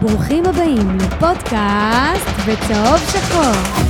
[0.00, 3.88] ברוכים הבאים לפודקאסט בצהוב שחור.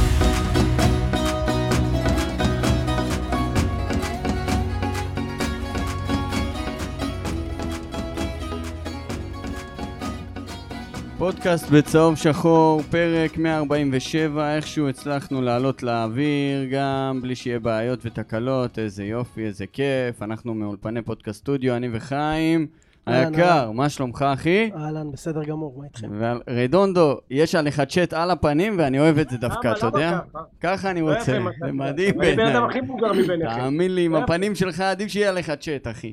[11.19, 19.05] פודקאסט בצהוב שחור, פרק 147, איכשהו הצלחנו לעלות לאוויר גם בלי שיהיה בעיות ותקלות, איזה
[19.05, 22.67] יופי, איזה כיף, אנחנו מאולפני פודקאסט סטודיו, אני וחיים.
[23.09, 24.71] היקר, מה שלומך אחי?
[24.77, 26.09] אהלן, בסדר גמור, מה איתכם?
[26.47, 29.73] ורדונדו, יש עליך צ'אט על הפנים ואני אוהב את זה דווקא?
[29.73, 30.11] אתה יודע?
[30.11, 30.43] למה ככה?
[30.61, 32.57] ככה אני לא רוצה, זה מדהים אני בן בעיניי.
[32.57, 33.59] אדם הכי מבוגר מביניכם.
[33.59, 34.19] תאמין לי, עם לא.
[34.19, 36.13] הפנים שלך עדיף שיהיה עליך צ'אט, אחי.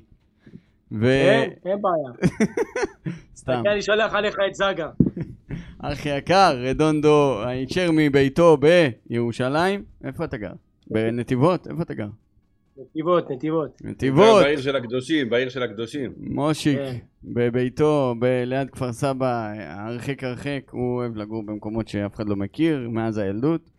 [0.92, 1.06] ו...
[1.06, 2.30] אין, אין בעיה.
[3.38, 3.64] סתם.
[3.72, 4.90] אני שולח עליך את זאגה.
[5.80, 8.58] אחי יקר, רדונדו הישר מביתו
[9.10, 9.84] בירושלים.
[10.04, 10.52] איפה אתה גר?
[10.88, 11.68] בנתיבות?
[11.68, 12.08] איפה אתה גר?
[12.78, 13.82] נתיבות, נתיבות.
[13.84, 14.44] נתיבות.
[14.44, 16.14] בעיר של הקדושים, בעיר של הקדושים.
[16.18, 16.96] מושיק, כן.
[17.24, 22.90] בביתו, ב- ליד כפר סבא, הרחק הרחק, הוא אוהב לגור במקומות שאף אחד לא מכיר,
[22.90, 23.70] מאז הילדות.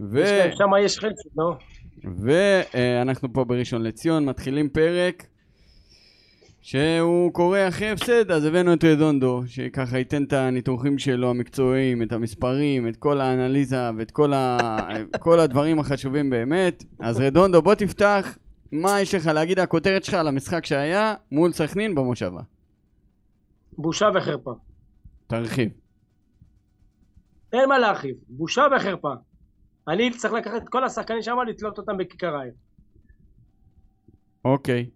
[0.00, 1.56] ו- שם יש חצי, לא?
[2.04, 5.26] ואנחנו פה בראשון לציון, מתחילים פרק
[6.64, 12.12] שהוא קורה אחרי הפסד, אז הבאנו את רדונדו, שככה ייתן את הניתוחים שלו המקצועיים, את
[12.12, 14.58] המספרים, את כל האנליזה ואת כל, ה...
[15.24, 16.84] כל הדברים החשובים באמת.
[17.00, 18.38] אז רדונדו, בוא תפתח,
[18.72, 22.40] מה יש לך להגיד הכותרת שלך על המשחק שהיה מול סכנין במושבה?
[23.78, 24.54] בושה וחרפה.
[25.26, 25.70] תרחיב.
[27.52, 28.16] אין מה להרחיב.
[28.28, 29.12] בושה וחרפה.
[29.88, 32.52] אני צריך לקחת את כל השחקנים שם, לתלות אותם בכיכר העיר.
[34.44, 34.90] אוקיי.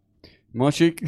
[0.54, 1.00] מושיק?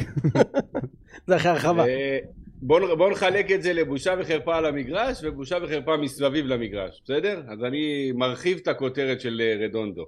[1.27, 1.85] זה אחרי הרחבה.
[1.87, 2.19] אה,
[2.61, 7.43] בואו בוא נחלק את זה לבושה וחרפה על המגרש ובושה וחרפה מסביב למגרש, בסדר?
[7.47, 10.05] אז אני מרחיב את הכותרת של אה, רדונדו.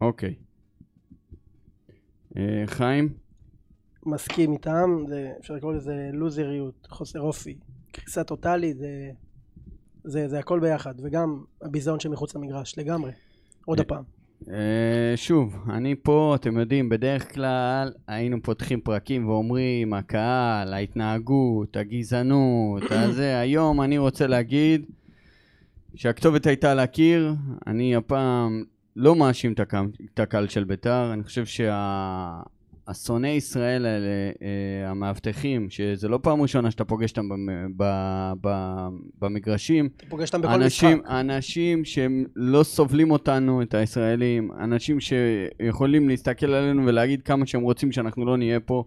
[0.00, 0.34] אוקיי.
[2.36, 3.08] אה, חיים?
[4.06, 7.56] מסכים איתם, זה- אפשר לקרוא לזה לוזריות, חוסר אופי,
[7.92, 9.10] קריסה טוטאלית, זה,
[10.04, 13.12] זה, זה הכל ביחד, וגם הביזיון שמחוץ למגרש, לגמרי.
[13.64, 14.04] עוד הפעם.
[14.46, 14.50] Uh,
[15.16, 23.38] שוב, אני פה, אתם יודעים, בדרך כלל היינו פותחים פרקים ואומרים, הקהל, ההתנהגות, הגזענות, הזה.
[23.38, 24.86] היום אני רוצה להגיד
[25.94, 27.34] שהכתובת הייתה להכיר,
[27.66, 28.64] אני הפעם
[28.96, 31.44] לא מאשים את הקהל- של בית"ר, אני חושב
[32.88, 37.28] שהשונאי ישראל האלה, uh, המאבטחים, שזה לא פעם ראשונה שאתה פוגש אותם
[39.20, 41.10] במגרשים, אתה פוגש אותם בכל אנשים, משחק.
[41.10, 47.92] אנשים שהם לא סובלים אותנו, את הישראלים, אנשים שיכולים להסתכל עלינו ולהגיד כמה שהם רוצים
[47.92, 48.84] שאנחנו לא נהיה פה.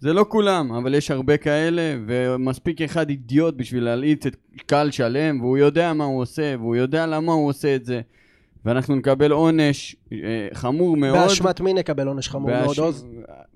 [0.00, 4.36] זה לא כולם, אבל יש הרבה כאלה, ומספיק אחד אידיוט בשביל להלעיט את
[4.66, 8.00] קהל שלם, והוא יודע מה הוא עושה, והוא יודע למה הוא עושה את זה,
[8.66, 10.18] ואנחנו נקבל עונש אה,
[10.52, 11.18] חמור מאוד.
[11.18, 13.06] באשמת מי נקבל עונש חמור מאוד, באש- עוז?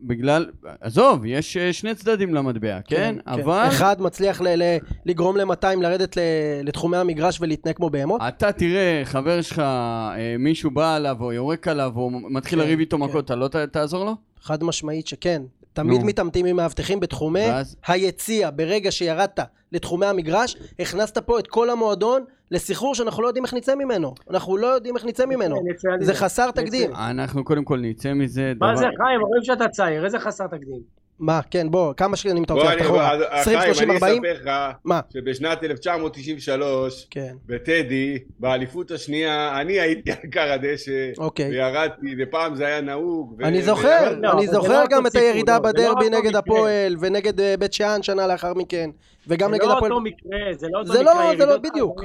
[0.03, 0.47] בגלל,
[0.81, 3.15] עזוב, יש אה, שני צדדים למטבע, כן?
[3.27, 3.65] אבל...
[3.69, 4.77] אחד מצליח ל- ל-
[5.07, 6.21] לגרום ל-200 לרדת ל-
[6.63, 8.21] לתחומי המגרש ולהתנהג כמו בהמות?
[8.29, 12.79] אתה תראה, חבר שלך, אה, מישהו בא עליו או יורק עליו או מתחיל כן, לריב
[12.79, 13.03] איתו כן.
[13.03, 14.15] מכות, אתה לא ת- תעזור לו?
[14.43, 15.43] חד משמעית שכן.
[15.73, 16.07] תמיד נו.
[16.07, 17.77] מתעמתים עם מאבטחים בתחומי ואז?
[17.87, 18.51] היציע.
[18.57, 19.41] ברגע שירדת
[19.73, 24.15] לתחומי המגרש, הכנסת פה את כל המועדון לסחרור שאנחנו לא יודעים איך נצא ממנו.
[24.31, 25.57] אנחנו לא יודעים איך נצא ממנו.
[26.01, 26.91] זה חסר תקדים.
[26.95, 28.53] אנחנו קודם כל נצא מזה.
[28.61, 29.21] מה דבר- זה חיים?
[29.21, 30.81] רואים שאתה צעיר, איזה חסר תקדים.
[31.21, 33.17] מה, כן, בוא, כמה שנים אתה רוצה אני- ללכת אחורה?
[33.19, 34.25] בוא, 20, חיים, 30, אני 40?
[34.25, 34.51] אספר לך
[34.85, 35.01] מה?
[35.13, 41.51] שבשנת 1993, כן, בטדי, באליפות השנייה, אני הייתי על כר הדשא, אוקיי.
[41.51, 43.37] וירדתי, ופעם זה היה נהוג.
[43.39, 45.67] ו- אני ו- זוכר, לא, אבל אני זה זוכר לא גם את הירידה לא, זה
[45.67, 46.39] לא בדרבי אותו נגד מקרה.
[46.39, 48.91] הפועל ונגד אה, בית שאן שנה לאחר מכן,
[49.29, 49.93] וגם זה נגד לא הפועל...
[49.93, 51.15] אותו מקרה, זה לא אותו זה מקרה.
[51.15, 52.01] לא- זה לא ירידות- בדיוק.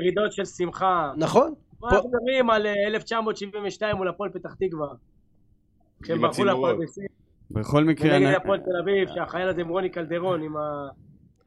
[0.00, 1.12] ירידות של שמחה.
[1.16, 1.54] נכון?
[1.80, 4.86] פה- אנחנו מדברים על אה, 1972 מול הפועל פתח תקווה.
[6.02, 6.44] כשהם עם ברחו.
[6.44, 7.17] לפרדסים.
[7.50, 10.88] בכל מקרה, ונגד אני- הפועל תל אביב, שהחייל הזה עם רוני קלדרון, עם ה...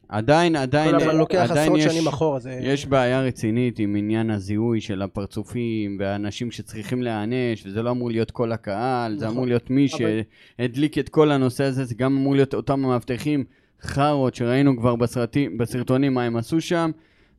[0.10, 2.60] עדיין, עדיין, אבל לוקח עדיין עשרות יש- שנים אחורה, זה...
[2.62, 8.32] יש בעיה רצינית עם עניין הזיהוי של הפרצופים והאנשים שצריכים להיענש, וזה לא אמור להיות
[8.32, 9.36] כל הקהל, זה נכון.
[9.38, 10.20] אמור להיות מי אבל-
[10.60, 13.44] שהדליק את כל הנושא הזה, זה גם אמור להיות אותם המאבטחים
[13.82, 16.92] חארות שראינו כבר בסרטים, בסרטונים מה הם עשו שם.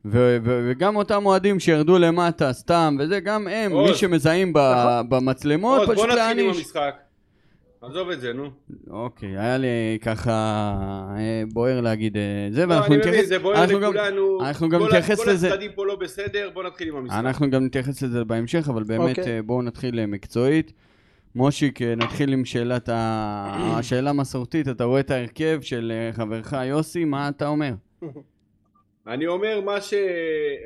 [0.05, 3.89] ו- ו- וגם אותם אוהדים שירדו למטה סתם, וזה גם הם, עוז.
[3.89, 6.57] מי שמזהים ב- במצלמות, עוד, בוא פשוט נתחיל עם להעניש.
[6.57, 6.93] המשחק.
[7.83, 8.49] עזוב את זה, נו.
[8.89, 10.31] אוקיי, היה לי ככה
[11.17, 14.41] אה, בוער להגיד אה, זה, לא, ואנחנו אני מבין, נתייחס, זה בוער אנחנו גם- לכולנו.
[14.41, 15.47] אנחנו גם נתייחס לזה.
[15.47, 17.17] כל הצדדים פה לא בסדר, בוא נתחיל עם המשחק.
[17.19, 19.35] אנחנו גם נתייחס לזה בהמשך, אבל באמת אוקיי.
[19.37, 20.73] אה, בואו נתחיל מקצועית.
[21.35, 22.95] מושיק, נתחיל עם שאלת ה...
[23.79, 27.73] השאלה המסורתית, אתה רואה את ההרכב של חברך יוסי, מה אתה אומר?
[29.07, 29.93] אני אומר מה ש...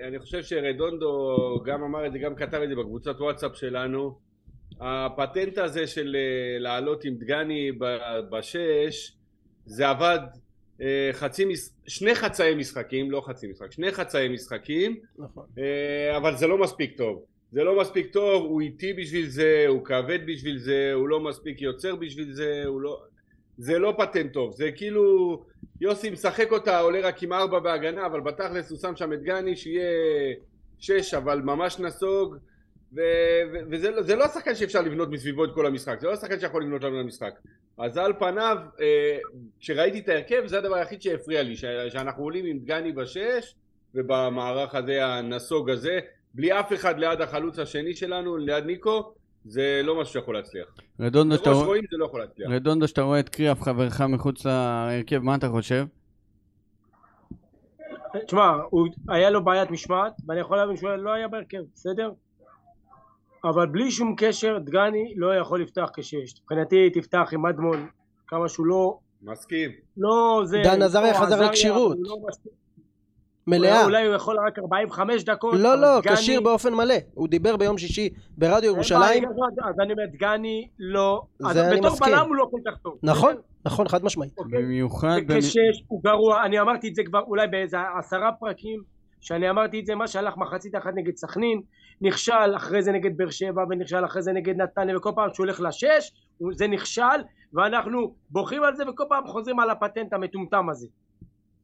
[0.08, 1.36] אני חושב שרדונדו
[1.66, 4.27] גם אמר את זה, גם כתב את זה בקבוצת וואטסאפ שלנו.
[4.80, 7.72] הפטנט הזה של אה, לעלות עם דגני
[8.30, 9.14] בשש,
[9.66, 10.20] זה עבד
[10.82, 11.46] אה, חצי,
[11.88, 15.46] שני חצאי משחקים, לא חצי משחק, שני חצאי משחקים, נכון.
[15.58, 17.24] אה, אבל זה לא מספיק טוב.
[17.52, 21.62] זה לא מספיק טוב, הוא איטי בשביל זה, הוא כבד בשביל זה, הוא לא מספיק
[21.62, 23.02] יוצר בשביל זה, הוא לא...
[23.58, 25.38] זה לא פטנט טוב, זה כאילו
[25.82, 29.56] יוסי משחק אותה, עולה רק עם ארבע בהגנה, אבל בתכלס הוא שם שם את גני
[29.56, 30.34] שיהיה
[30.80, 32.36] שש, אבל ממש נסוג,
[32.94, 33.00] ו-
[33.54, 36.40] ו- וזה לא- זה לא השחקן שאפשר לבנות מסביבו את כל המשחק, זה לא השחקן
[36.40, 37.34] שיכול לבנות לנו למשחק.
[37.78, 39.18] אז על פניו, אה,
[39.60, 43.56] כשראיתי את ההרכב, זה הדבר היחיד שהפריע לי, ש- שאנחנו עולים עם דגני בשש,
[43.96, 46.00] ובמערך הזה, הנסוג הזה,
[46.34, 49.14] בלי אף אחד ליד החלוץ השני שלנו, ליד ניקו,
[49.46, 50.68] זה לא משהו שיכול להצליח.
[51.00, 52.50] רדונדו, שאתה רואה- רואים זה לא יכול להצליח.
[52.52, 55.86] רדונדו, שאתה רואה את קריאף חברך מחוץ להרכב, מה אתה חושב?
[58.26, 62.12] תשמע, הוא- היה לו בעיית משמעת, ואני יכול להבין שהוא לא היה בהרכב, בסדר?
[63.46, 66.42] אבל בלי שום קשר, דגני לא יכול לפתוח כשש.
[66.42, 67.88] מבחינתי תפתח עם אדמון,
[68.28, 68.98] כמה שהוא לא...
[69.22, 69.72] מסכים.
[69.98, 70.58] לא זה...
[70.64, 71.98] דן עזריה לא, חזר לכשירות.
[72.00, 72.16] לא
[73.48, 73.84] מלאה.
[73.84, 75.54] אולי הוא יכול רק 45 דקות.
[75.60, 76.96] לא, לא, כשיר באופן מלא.
[77.14, 79.24] הוא דיבר ביום שישי ברדיו ירושלים.
[79.70, 81.22] אז אני אומר, דגני לא...
[81.40, 82.14] זה אז אני בתור מסכים.
[82.14, 82.98] בלם הוא לא כל כך טוב.
[83.04, 83.36] נכון,
[83.66, 84.38] נכון, חד משמעית.
[84.38, 84.64] אוקיי?
[84.64, 85.18] במיוחד...
[85.28, 88.82] במ- וכשש הוא גרוע, אני אמרתי את זה כבר אולי באיזה עשרה פרקים,
[89.22, 91.62] שאני אמרתי את זה, מה שהלך מחצית אחת נגד סכנין,
[92.02, 95.62] נכשל אחרי זה נגד באר שבע, ונכשל אחרי זה נגד נתניה, וכל פעם שהוא הולך
[95.62, 96.12] לשש,
[96.52, 97.20] זה נכשל,
[97.54, 100.88] ואנחנו בוכים על זה, וכל פעם חוזרים על הפטנט המטומטם הזה.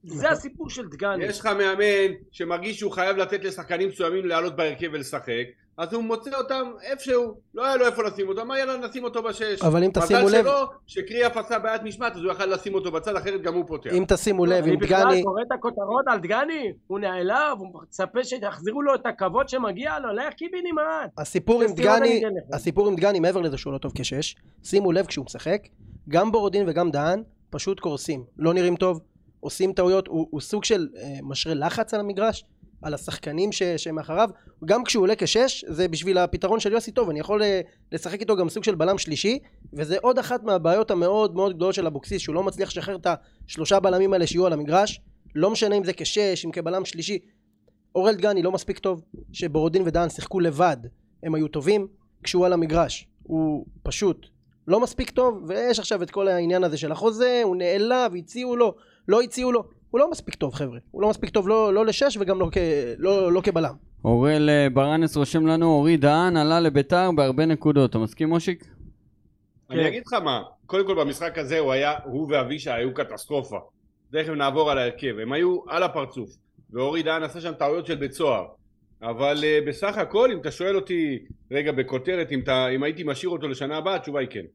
[0.03, 1.25] זה הסיפור של דגני.
[1.25, 5.45] יש לך מאמן שמרגיש שהוא חייב לתת לשחקנים מסוימים לעלות בהרכב ולשחק,
[5.77, 9.23] אז הוא מוצא אותם איפשהו, לא היה לו איפה לשים אותם, מה יאללה נשים אותו
[9.23, 9.61] בשש.
[9.61, 12.91] אבל אם תשימו מזל לב- שלו שקריאף עשה בעיית משמעת אז הוא יכל לשים אותו
[12.91, 13.89] בצד, אחרת גם הוא פותח.
[13.93, 15.23] אם תשימו לב, אני עם בכלל דגני...
[15.23, 20.13] קורא את הכותרות על דגני, הוא נעלב, הוא מצפה שיחזירו לו את הכבוד שמגיע לו,
[20.13, 20.81] לך קיבינימט.
[21.17, 22.39] הסיפור עם דגני, אני.
[22.53, 25.61] הסיפור עם דגני מעבר לזה שהוא לא טוב כשש, שימו לב כשהוא משחק,
[26.09, 29.01] גם בורודין וגם דהן פשוט קורסים, לא נראים טוב,
[29.39, 32.45] עושים טעויות, הוא, הוא סוג של אה, משרה לחץ על המגרש,
[32.83, 34.29] על השחקנים ש, שמאחריו,
[34.65, 38.35] גם כשהוא עולה כשש, זה בשביל הפתרון של יוסי טוב, אני יכול אה, לשחק איתו
[38.35, 39.39] גם סוג של בלם שלישי,
[39.73, 43.07] וזה עוד אחת מהבעיות המאוד מאוד גדולות של אבוקסיס, שהוא לא מצליח לשחרר את
[43.47, 45.01] השלושה בלמים האלה שיהיו על המגרש,
[45.35, 47.19] לא משנה אם זה כשש, אם כבלם שלישי,
[47.95, 49.01] אורל דגני לא מספיק טוב,
[49.33, 50.77] שבורודין ודהן שיחקו לבד,
[51.23, 51.87] הם היו טובים,
[52.23, 53.07] כשהוא על המגרש.
[53.23, 54.27] הוא פשוט
[54.67, 58.75] לא מספיק טוב ויש עכשיו את כל העניין הזה של החוזה הוא נעלב הציעו לו
[59.07, 62.17] לא הציעו לו הוא לא מספיק טוב חבר'ה הוא לא מספיק טוב לא, לא לשש
[62.19, 62.57] וגם לא, כ,
[62.97, 63.73] לא, לא כבלם
[64.05, 67.89] אוראל אה, ברנס רושם לנו, אורי דהן עלה לביתר בהרבה נקודות.
[67.89, 68.65] אתה מסכים, מושיק?
[69.69, 69.85] אני כן.
[69.85, 73.59] אגיד לך מה, קודם כל במשחק הזה הוא היה, הוא ואבישי היו קטסטרופה.
[74.11, 76.29] תכף נעבור על ההרכב, הם היו על הפרצוף.
[76.71, 78.45] ואורי דהן עשה שם טעויות של בית סוהר.
[79.01, 81.19] אבל uh, בסך הכל, אם אתה שואל אותי,
[81.51, 84.45] רגע בכותרת, אם, אתה, אם הייתי משאיר אותו לשנה הבאה, התשובה היא כן.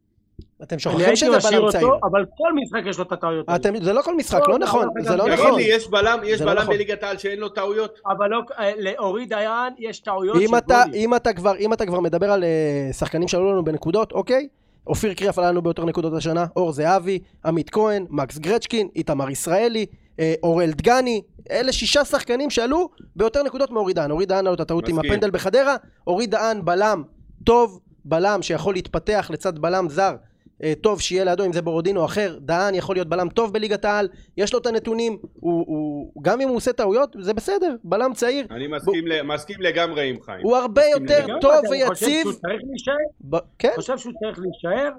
[0.63, 3.61] אתם שוכחים שזה בלם צעיר אותו, אבל כל משחק יש לו את הטעויות האלה.
[3.61, 5.63] אתם, זה לא כל משחק לא, לא לא, נכון אבל זה לא תגיד נכון לי,
[5.63, 6.75] יש בלם, יש לא בלם נכון.
[6.75, 7.99] בליגת העל שאין לו טעויות?
[8.07, 11.01] אבל לא, אה, לאורי דיין יש טעויות אם של אתה, גולים.
[11.01, 14.49] אם אתה כבר אם אתה כבר מדבר על אה, שחקנים שעלו לנו בנקודות אוקיי
[14.87, 19.87] אופיר קריאף עלה לנו ביותר נקודות השנה אור זהבי עמית כהן מקס גרצ'קין איתמר ישראלי
[20.21, 24.55] אה, אורל דגני אלה שישה שחקנים שעלו ביותר נקודות מאורי דהן אורי דהן היה לו
[24.55, 24.99] את הטעות עם.
[24.99, 25.77] הפנדל בחדרה
[26.07, 27.03] אורי דהן בלם
[27.45, 30.17] טוב בלם שיכול להתפתח לצד בלם זר
[30.63, 32.39] אה, טוב שיהיה לידו אם זה בורודין או אחר.
[32.41, 36.49] דהן יכול להיות בלם טוב בליגת העל יש לו את הנתונים הוא, הוא גם אם
[36.49, 38.47] הוא עושה טעויות זה בסדר בלם צעיר.
[38.51, 40.41] אני מסכים, ל, מסכים לגמרי עם חיים.
[40.43, 41.41] הוא הרבה יותר לגמרי.
[41.41, 42.23] טוב אני חושב ויציב.
[42.23, 43.37] שהוא צריך להישאר, ב...
[43.59, 43.73] כן.
[43.77, 44.91] חושב שהוא צריך להישאר,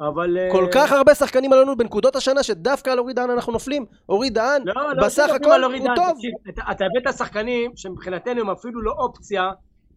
[0.00, 0.38] אבל...
[0.38, 3.84] אה, כל כך הרבה שחקנים עלינו בנקודות השנה שדווקא על אורי דהן אנחנו נופלים.
[4.08, 6.08] אורי דהן לא, לא, בסך לא, הכל לא, הוא עידן, טוב.
[6.14, 6.32] תקשיב,
[6.70, 9.50] אתה- הבאת שחקנים שמבחינתנו הם אפילו לא אופציה,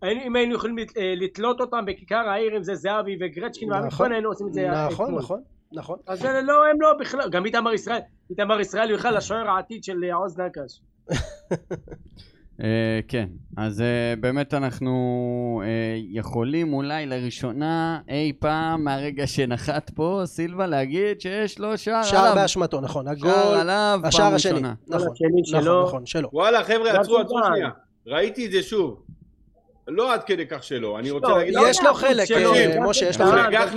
[0.04, 4.48] אם היינו יכולים אה, לתלות אותם בכיכר העיר, אם זה זהבי וגרצ'קין נכון, היינו עושים
[4.48, 5.16] את זה נכון.
[5.16, 8.00] נכון נכון אז זה לא, הם לא בכלל, גם איתמר ישראל,
[8.30, 10.82] איתמר ישראל הוא בכלל השוער העתיד של אה, עוז נקש.
[12.64, 13.84] אה, כן, אז
[14.20, 15.62] באמת אנחנו
[16.12, 22.36] יכולים אולי לראשונה אי פעם מהרגע שנחת פה סילבה להגיד שיש לו שער שער עליו.
[22.36, 24.74] באשמתו נכון הגול שער עליו השער פעם השני ראשונה.
[24.88, 25.84] נכון השני נכון שלו.
[25.84, 27.40] נכון שלו וואלה חבר'ה עצרו עצרו.
[27.46, 27.70] שנייה
[28.08, 29.06] ראיתי את זה שוב
[29.88, 32.84] לא עד כדי כך שלא אני רוצה לא, להגיד יש לו חלק שלו, אה, גם
[32.84, 33.72] משה יש לו חלק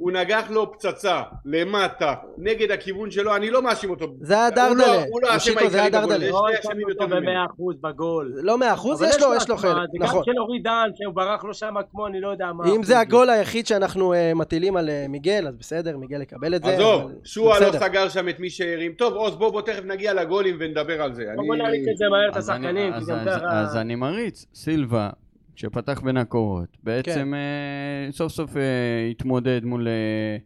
[0.00, 4.76] הוא נגח לו פצצה למטה נגד הכיוון שלו אני לא מאשים אותו זה היה הוא
[4.76, 5.28] לא- דרדלה הוא לא
[5.68, 7.76] זה היה העיקרי בגול, דרדלה יש לא שני האשמנו אשמים אותו יותר ממנו במאה אחוז
[7.80, 8.32] בגול.
[8.42, 11.14] לא מאה אחוז יש לו יש לו חלק זה גם נכון של אורי דן שהוא
[11.14, 12.64] ברח לו שם כמו אני לא יודע מה.
[12.74, 16.62] אם זה הגול היחיד שאנחנו אה, מטילים על אה, מיגל אז בסדר מיגל יקבל את
[16.64, 17.72] זה עזוב, שועה זה לא.
[17.72, 18.92] סגר שם את מי שהרים.
[18.92, 21.24] טוב, עוז, בוא, בוא תכף נגיע לגולים ונדבר על זה.
[21.36, 21.56] בוא.
[21.56, 23.60] נריץ את זה מהר את אז אני- השחקנים, כי גם ככה...
[23.60, 25.10] אז אני מריץ, סילבה,
[25.56, 27.34] שפתח בין הקורות, בעצם כן.
[27.34, 28.62] אה, סוף סוף אה,
[29.10, 30.36] התמודד מול, אה,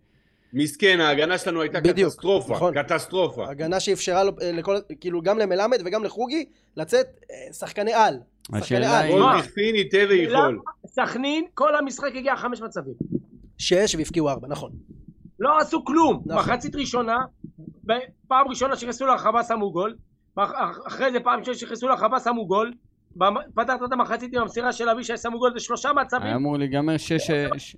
[0.53, 2.83] מסכן, ההגנה שלנו הייתה בדיוק, קטסטרופה, נכון.
[2.83, 3.51] קטסטרופה.
[3.51, 6.45] הגנה שאפשרה לו, אה, לכל, כאילו גם למלמד וגם לחוגי
[6.77, 8.19] לצאת אה, שחקני על.
[8.43, 9.05] שחקני השאלה על.
[9.07, 9.39] היא- כל מה?
[9.41, 10.59] דכפין יטה ויכול.
[10.87, 12.95] סכנין, כל המשחק הגיע חמש מצבים.
[13.59, 14.71] שש והבקיעו ארבע, נכון.
[15.41, 16.23] לא עשו כלום.
[16.27, 16.43] נכון.
[16.43, 17.17] מחצית ראשונה,
[17.87, 17.93] ב-
[18.29, 19.95] פעם ראשונה שנכנסו לרחבה שמו גול,
[20.87, 22.73] אחרי זה פעם שנכנסו לרחבה שמו גול,
[23.55, 26.35] פתחת את המחצית עם המסירה של אבישי שמו גול בשלושה היה מצבים.
[26.35, 27.27] אמור להיגמר שש...
[27.27, 27.31] ש-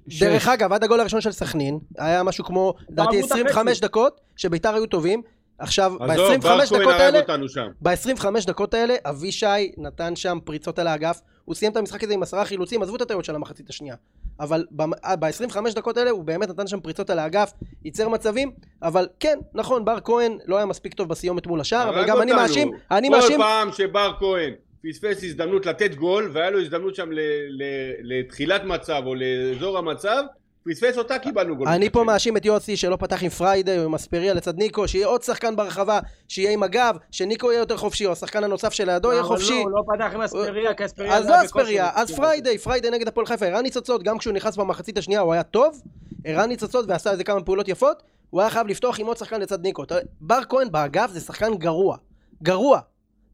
[0.09, 0.23] שש.
[0.23, 3.81] דרך אגב, עד הגול הראשון של סכנין, היה משהו כמו, לדעתי בעמוד 25 החצי.
[3.81, 5.23] דקות, שביתר היו טובים.
[5.59, 7.67] עכשיו, עזוב, ב-25 בר כהן דקות האלה, אותנו שם.
[7.83, 11.21] ב-25 דקות האלה, אבישי נתן שם פריצות על האגף.
[11.45, 13.95] הוא סיים את המשחק הזה עם עשרה חילוצים, עזבו את הטעויות של המחצית השנייה.
[14.41, 17.53] אבל ב-25 דקות האלה הוא באמת נתן שם פריצות על האגף,
[17.85, 18.51] ייצר מצבים,
[18.83, 22.33] אבל כן, נכון, בר כהן לא היה מספיק טוב בסיומת מול השער, אבל גם אני
[22.33, 22.47] אותנו.
[22.47, 24.53] מאשים, אני כל מאשים, פעם שבר כהן
[24.85, 30.23] פספס הזדמנות לתת גול, והיה לו הזדמנות שם ל- ל- לתחילת מצב או לאזור המצב,
[30.71, 31.69] פספס אותה, קיבלנו גול.
[31.69, 32.05] אני פה.
[32.05, 35.57] מאשים את יוסי שלא פתח עם פריידי או עם אספריה לצד ניקו, שיהיה עוד שחקן
[35.57, 39.53] ברחבה, שיהיה עם הגב, שניקו יהיה יותר חופשי, או השחקן הנוסף שלידו יהיה חופשי.
[39.53, 41.17] לא, הוא לא פתח עם אספריה, כי אספריה...
[41.17, 41.45] אז לא.
[41.45, 45.33] אספריה, אז פריידי, פריידי נגד הפועל חיפה, הראה ניצוצות, גם כשהוא נכנס במחצית השנייה הוא
[45.33, 45.83] היה טוב,
[46.25, 49.63] הראה ניצוצות ועשה איזה כמה פעולות יפות, הוא היה חייב לפתוח עם עוד שחקן לצד
[49.63, 49.85] ניקו.
[50.21, 51.97] בר כהן באגף זה שחקן גרוע,
[52.43, 52.81] גרוע.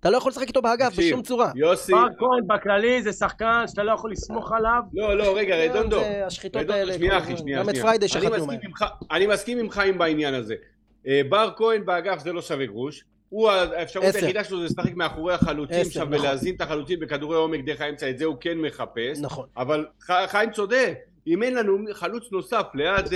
[0.03, 1.53] אתה לא יכול לשחק איתו באגף בשום צורה.
[1.55, 4.81] יוסי, בר כהן בכללי זה שחקן שאתה לא יכול לסמוך עליו.
[4.95, 6.01] לא, לא, רגע, רדונדו.
[6.01, 7.37] זה השחיתות רדונדו, האלה, שנייה אחי.
[7.37, 7.77] שנייה, גם את.
[7.77, 8.91] פריידי אני שחטנו מסכים מהם.
[9.11, 10.55] אני מסכים עם חיים בעניין הזה.
[11.07, 13.05] אה, בר כהן באגף זה לא שווה גרוש.
[13.29, 14.05] הוא האפשרות.
[14.15, 16.15] היחידה שלו זה לשחק מאחורי החלוצים שם נכון.
[16.15, 19.21] ולהזין את החלוצים בכדורי עומק דרך האמצע, את זה הוא כן מחפש.
[19.21, 19.47] נכון.
[19.57, 19.87] אבל
[20.27, 20.95] חיים צודק,
[21.27, 23.13] אם אין לנו חלוץ נוסף ליד,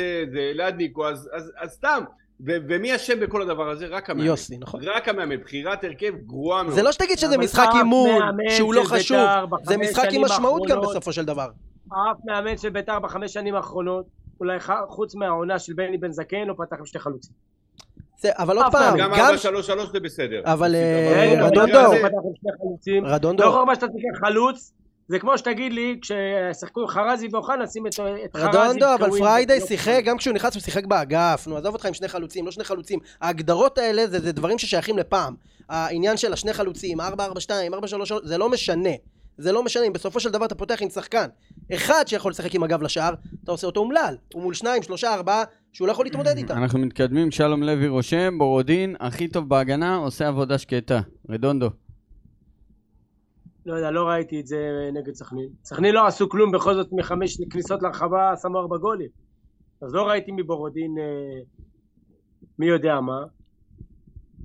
[0.60, 1.28] אה, ניקו, אז
[1.66, 2.04] סתם.
[2.40, 3.86] ו- ומי אשם בכל הדבר הזה?
[3.86, 4.26] רק המאמן.
[4.26, 4.80] יוסי, נכון.
[4.84, 5.36] רק המאמן.
[5.36, 6.74] בחירת הרכב גרועה מאוד.
[6.74, 10.62] זה לא שתגיד שזה משחק אימון, שהוא לא חשוב, בית"ר בחמש זה משחק עם משמעות
[10.68, 11.48] גם בסופו של דבר.
[11.88, 14.06] אף מאמן של בית"ר בחמש שנים האחרונות,
[14.40, 17.32] אולי חוץ מהעונה של בני בן זקן, לא פתח עם שני חלוצים.
[18.18, 19.34] זה, אבל עוד פעם, גם גם...
[19.86, 20.42] 4-3-3 זה בסדר.
[20.44, 21.78] אבל, אה, רדונדו.
[23.04, 24.72] רדונדו, לא מה שאתה תיקח חלוץ,
[25.08, 27.92] זה כמו שתגיד לי, כששיחקו עם חרזי ואוחנה, שים את
[28.24, 28.58] את חרזי.
[28.58, 31.94] רדונדו, אבל פריידי לא שיחק, גם כשהוא נכנס הוא שיחק באגף, נו עזוב אותך עם
[31.94, 32.98] שני חלוצים, לא שני חלוצים.
[33.20, 35.34] ההגדרות האלה זה, זה דברים ששייכים לפעם.
[35.68, 38.90] העניין של השני חלוצים, 4-4-2, 4-3, זה לא משנה.
[39.38, 41.26] זה לא משנה, אם בסופו של דבר אתה פותח עם שחקן
[41.74, 44.16] אחד שיכול לשחק עם הגב לשער, אתה עושה אותו אומלל.
[44.34, 46.56] הוא מול שניים, שלושה, ארבעה, שהוא לא יכול להתמודד איתם.
[46.56, 51.00] אנחנו מתקדמים, שלום לוי רושם, בורודין, הכי טוב בהגנה, עושה עבודה שקטה.
[51.30, 51.70] רדונדו.
[53.66, 55.48] לא יודע, לא ראיתי את זה נגד סכנין.
[55.64, 59.08] סכנין לא עשו כלום, בכל זאת מחמש כניסות לרחבה שמו ארבע גולים.
[59.82, 61.40] אז לא ראיתי מבורודין אה,
[62.58, 63.22] מי יודע מה.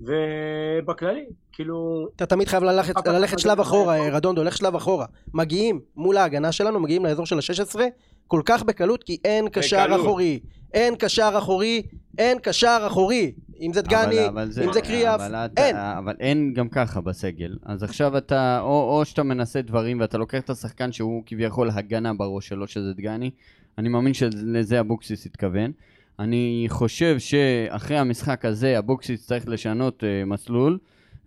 [0.00, 3.60] ובכללי, כאילו, אתה תמיד חייב ללכת, ללכת שלב.
[3.60, 5.06] אחורה, רדונדו, הולך שלב אחורה.
[5.34, 7.80] מגיעים מול ההגנה שלנו, מגיעים לאזור של ה-16,
[8.26, 9.86] כל כך בקלות, כי אין קשר.
[10.00, 10.40] אחורי.
[10.74, 11.82] אין קשר אחורי,
[12.18, 13.32] אין קשר אחורי.
[13.62, 15.76] אם זה דגני, אבל- אבל אם זה קריאף, אבל אין.
[15.76, 17.56] אבל אין גם ככה בסגל.
[17.64, 22.14] אז עכשיו אתה, או, או שאתה מנסה דברים ואתה לוקח את השחקן שהוא כביכול הגנה
[22.14, 23.30] בראש שלו, שזה דגני.
[23.78, 25.72] אני מאמין שלזה אבוקסיס התכוון.
[26.18, 30.78] אני חושב שאחרי המשחק הזה אבוקסיס צריך לשנות uh, מסלול.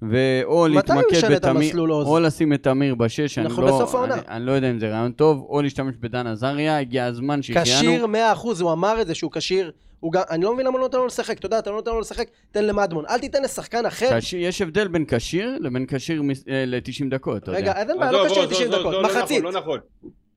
[0.01, 1.75] ואו להתמקד בתמיר?
[1.79, 4.13] או לשים את תמיר בשש, אני אנחנו לא, בסוף העונה.
[4.13, 7.67] אני, אני לא יודע אם זה רעיון טוב, או להשתמש בדן עזריה, הגיע הזמן שהחיינו.
[7.67, 9.71] כשיר 100%, הוא אמר את זה שהוא כשיר.
[10.05, 11.91] הוא גם, אני לא מבין למה לא נותן לו לשחק, אתה יודע, אתה לא נותן
[11.91, 13.05] לו לשחק, תן למדמון.
[13.09, 14.19] אל תיתן לשחקן אחר.
[14.19, 17.81] כשיר- יש הבדל בין כשיר לבין כשיר אה, ל-90 דקות, אתה רגע, יודע.
[17.81, 19.39] אז אין בעיה, לא כשיר עזוב, 90 עזוב, דקות, לא, לא מחצית.
[19.43, 19.79] נכון, לא נכון.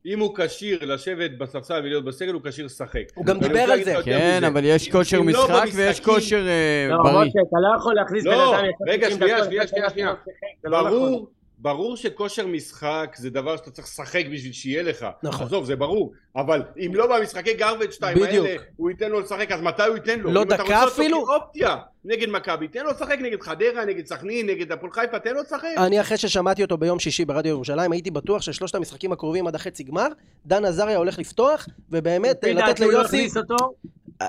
[0.06, 3.02] אם הוא כשיר לשבת בספסל ולהיות בסגל, הוא כשיר לשחק.
[3.14, 3.94] הוא גם דיבר על זה.
[4.04, 4.44] כן.
[4.46, 7.14] אבל יש כושר לא משחק ויש כושר אה, לא, בריא.
[7.28, 8.64] משה, אתה לא יכול להכניס בן לא, אדם...
[8.64, 10.12] יצא רגע, 90 שנייה, שנייה, שנייה, 90 שנייה.
[10.12, 10.25] דקות,
[10.62, 10.90] זה לא נכון.
[10.92, 11.28] ברור,
[11.61, 15.07] ברור שכושר משחק זה דבר שאתה צריך לשחק בשביל שיהיה לך.
[15.23, 15.47] נכון.
[15.47, 16.12] עזוב, זה ברור.
[16.37, 18.47] אבל אם לא במשחקי גרבג' 2 בדיוק.
[18.47, 20.31] האלה, הוא ייתן לו לשחק, אז מתי הוא ייתן לו?
[20.31, 21.25] לא אם אתה דקה רוצה אותו אפילו?
[21.27, 25.43] כאופציה נגד מכבי, תן לו לשחק נגד חדרה, נגד סכנין, נגד הפועל חיפה, תן לו
[25.43, 25.69] לשחק.
[25.77, 29.83] אני אחרי ששמעתי אותו ביום שישי ברדיו ירושלים, הייתי בטוח ששלושת המשחקים הקרובים עד החצי
[29.83, 30.09] גמר,
[30.47, 33.29] דן עזריה הולך לפתוח, ובאמת לתת לא ליוסי,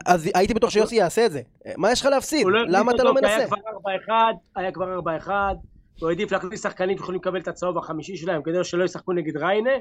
[0.05, 1.41] אז הייתי בטוח שיוסי יעשה את זה.
[1.77, 2.47] מה יש לך להפסיד?
[2.47, 3.35] לא למה אתה לא מנסה?
[3.35, 3.57] היה כבר
[4.07, 4.11] 4-1,
[4.55, 5.29] היה כבר 4-1,
[5.99, 9.71] הוא העדיף להכניס שחקנים שיכולים לקבל את הצהוב החמישי שלהם כדי שלא ישחקו נגד ריינה,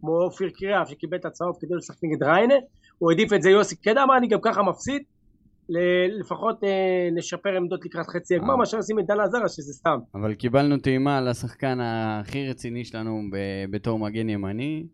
[0.00, 2.54] כמו אופיר קריאף שקיבל את הצהוב כדי לשחק נגד ריינה,
[2.98, 5.02] הוא העדיף את זה יוסי, יודע מה, אני גם ככה מפסיד,
[6.18, 8.56] לפחות אה, לשפר עמדות לקראת חצי הגמר, אה.
[8.56, 9.98] מאשר לשים את דן עזריה שזה סתם.
[10.14, 14.86] אבל קיבלנו טעימה על השחקן הכי רציני שלנו ב- בתור מגן ימני,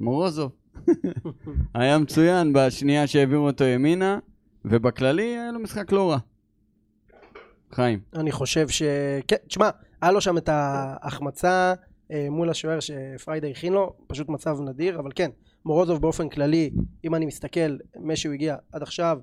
[0.00, 0.52] מורוזוב.
[1.74, 4.18] היה מצוין בשנייה שהעבירו אותו ימינה,
[4.64, 6.18] ובכללי היה לו משחק לא רע.
[7.72, 8.00] חיים.
[8.14, 8.82] אני חושב ש...
[9.28, 9.70] כן, תשמע,
[10.02, 11.74] היה לו שם את ההחמצה
[12.12, 15.30] אה, מול השוער שפריידה הכין לו, פשוט מצב נדיר, אבל כן,
[15.64, 16.70] מורוזוב באופן כללי,
[17.04, 19.18] אם אני מסתכל, משהו הגיע עד עכשיו,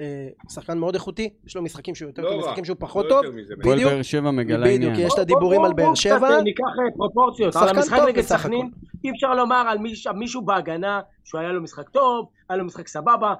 [0.00, 2.46] אה, שחקן מאוד איכותי, יש לו משחקים שהוא יותר לא טוב, רע.
[2.46, 3.34] משחקים שהוא פחות לא טוב.
[3.58, 3.90] בדיוק.
[3.92, 5.06] באר שבע מגלה בדיוק, עניין.
[5.06, 6.16] יש את בוא- הדיבורים בוא- על באר בוא שבע.
[6.18, 7.52] קצת, ניקח אה, פרופורציות.
[7.52, 8.70] שחקן על המשחק טוב נגד סכנין.
[9.04, 12.64] אי אפשר לומר על מיש- על מישהו בהגנה שהוא היה לו משחק טוב, היה לו
[12.64, 13.34] משחק סבבה.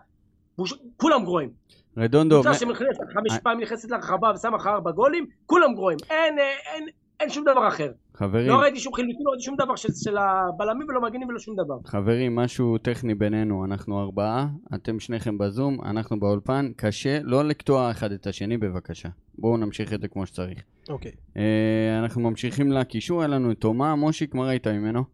[0.59, 1.51] בוש- כולם גרועים.
[1.99, 3.39] רדונדו, קבוצה שנכנסת חמש.
[3.43, 5.99] פעמים נכנסת לרחבה ושמה לך ארבע גולים, כולם גרועים.
[6.11, 6.89] אין, אה, אין,
[7.21, 7.93] אין שום דבר אחר.
[8.15, 11.39] חברים, לא ראיתי שום חילוטים, לא ראיתי שום דבר של, של הבלמים ולא מגנים ולא
[11.39, 11.75] שום דבר.
[11.85, 18.13] חברים, משהו טכני בינינו, אנחנו ארבעה, אתם שניכם בזום, אנחנו באולפן, קשה לא לקטוע אחד
[18.13, 19.09] את השני בבקשה.
[19.39, 20.63] בואו נמשיך את זה כמו שצריך.
[20.89, 21.13] אוקיי.
[21.37, 25.05] אה, אנחנו ממשיכים לקישור, היה לנו את תומה, מושיק, מה ראית ממנו?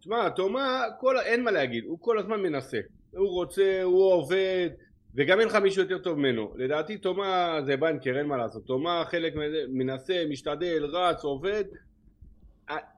[0.00, 1.16] תשמע, תומה, כל...
[1.18, 2.78] אין מה להגיד, הוא כל הזמן מנסה.
[3.16, 4.68] הוא רוצה, הוא עובד,
[5.14, 6.54] וגם אין לך מישהו יותר טוב ממנו.
[6.56, 8.66] לדעתי תומה זה בנקר, אין מה לעשות.
[8.66, 9.32] תומה חלק
[9.68, 11.64] מנסה, משתדל, רץ, עובד.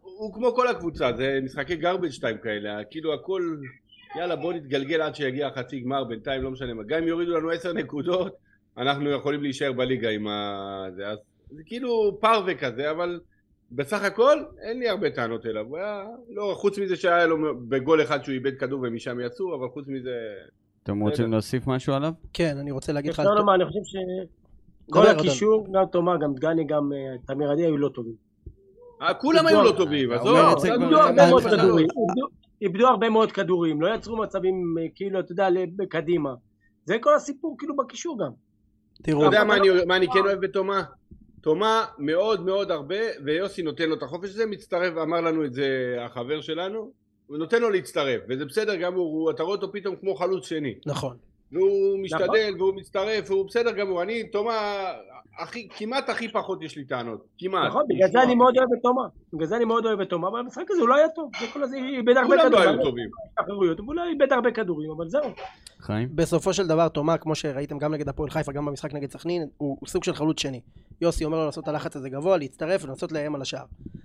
[0.00, 3.56] הוא כמו כל הקבוצה, זה משחקי garbage time כאלה, כאילו הכל,
[4.16, 6.83] יאללה בוא נתגלגל עד שיגיע חצי גמר, בינתיים לא משנה מה.
[6.83, 8.37] גם אם יורידו לנו עשר נקודות,
[8.78, 10.87] אנחנו יכולים להישאר בליגה עם ה...
[10.97, 11.18] זה, אז
[11.66, 13.21] כאילו פרווה כזה, אבל
[13.73, 15.66] בסך הכל אין לי הרבה טענות אליו,
[16.28, 17.37] לא, חוץ מזה שהיה לו
[17.68, 20.16] בגול אחד שהוא איבד כדור ומשם יצאו, אבל חוץ מזה...
[20.85, 22.12] אתם רוצים להוסיף משהו עליו?
[22.33, 23.21] כן, אני רוצה להגיד לך...
[23.21, 27.64] אפשר על- לומר, אני חושב שכל הקישור, גם תומה, גם דגני, גם אה, תמיר עדי
[27.64, 28.14] היו לא טובים.
[29.03, 30.37] אה, כולם היו לא טובים, אתה עזוב,
[32.62, 33.33] איבדו הרבה מאוד.
[33.33, 35.49] כדורים, לא יצרו מצבים אה, כאילו, אתה יודע,
[35.88, 36.35] קדימה.
[36.85, 38.31] זה כל הסיפור כאילו בקישור גם.
[39.03, 40.83] תראו, אתה יודע מה אני, מה אני כן אוהב בתומה?
[41.41, 45.97] תומה מאוד מאוד הרבה, ויוסי נותן לו את החופש הזה, מצטרף, אמר לנו את זה
[46.00, 46.91] החבר שלנו,
[47.26, 50.75] הוא נותן לו להצטרף, וזה בסדר גמור, הוא- אתה רואה אותו פתאום כמו חלוץ שני,
[50.87, 51.16] נכון.
[51.52, 54.85] והוא משתדל והוא מצטרף, והוא בסדר גמור, אני תומה,
[55.38, 57.69] הכי, כמעט הכי פחות יש לי טענות, כמעט.
[57.69, 59.02] נכון, בגלל זה אני מאוד אוהב את תומה.
[59.33, 61.31] בגלל זה אני מאוד אוהב את תומה, אבל המשחק הזה הוא לא היה טוב.
[61.40, 62.69] זה כל הזה איבד הרבה כולם לא כדורים.
[62.69, 63.09] היו טובים.
[63.38, 63.54] אבל
[63.88, 65.31] אולי איבד הרבה כדורים, אבל זהו.
[65.81, 66.09] חיים?
[66.14, 69.77] בסופו של דבר, תומה, כמו שראיתם גם נגד הפועל חיפה, גם במשחק נגד סכנין, הוא,
[69.81, 70.61] הוא סוג של חלוץ שני.
[71.00, 73.64] יוסי אומר לו לעשות את הלחץ הזה גבוה, להצטרף ולנסות לאיים על השער.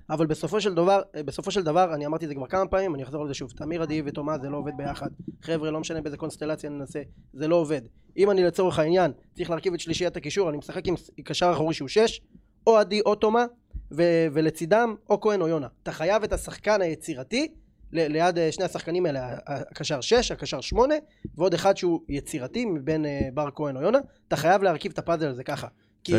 [0.10, 3.04] אבל בסופו של דבר, בסופו של דבר, אני אמרתי את זה כבר כמה פעמים, אני
[3.04, 5.10] אחזור על זה שוב, תמיר עדי ותומה זה לא עובד ביחד.
[5.42, 7.02] חבר'ה, לא משנה באיזה קונסטלציה ננסה,
[7.34, 7.82] זה לא עובד.
[8.18, 11.88] אם אני לצורך העניין צריך להרכיב את שלישיית הקישור, אני משחק עם קשר אחורי שהוא
[11.88, 12.22] שש,
[12.68, 13.46] או עדי או תומה,
[13.92, 15.68] ו- ולצידם או כהן או יונה.
[15.84, 17.48] אתה חייב את השחקן היצירתי
[17.92, 20.96] ל- ליד אה, שני השחקנים האלה, הקשר 6, הקשר 8,
[21.36, 25.28] ועוד אחד שהוא יצירתי מבין אה, בר כהן או יונה, אתה חייב להרכיב את הפאזל
[25.28, 25.68] הזה ככה.
[26.04, 26.14] כי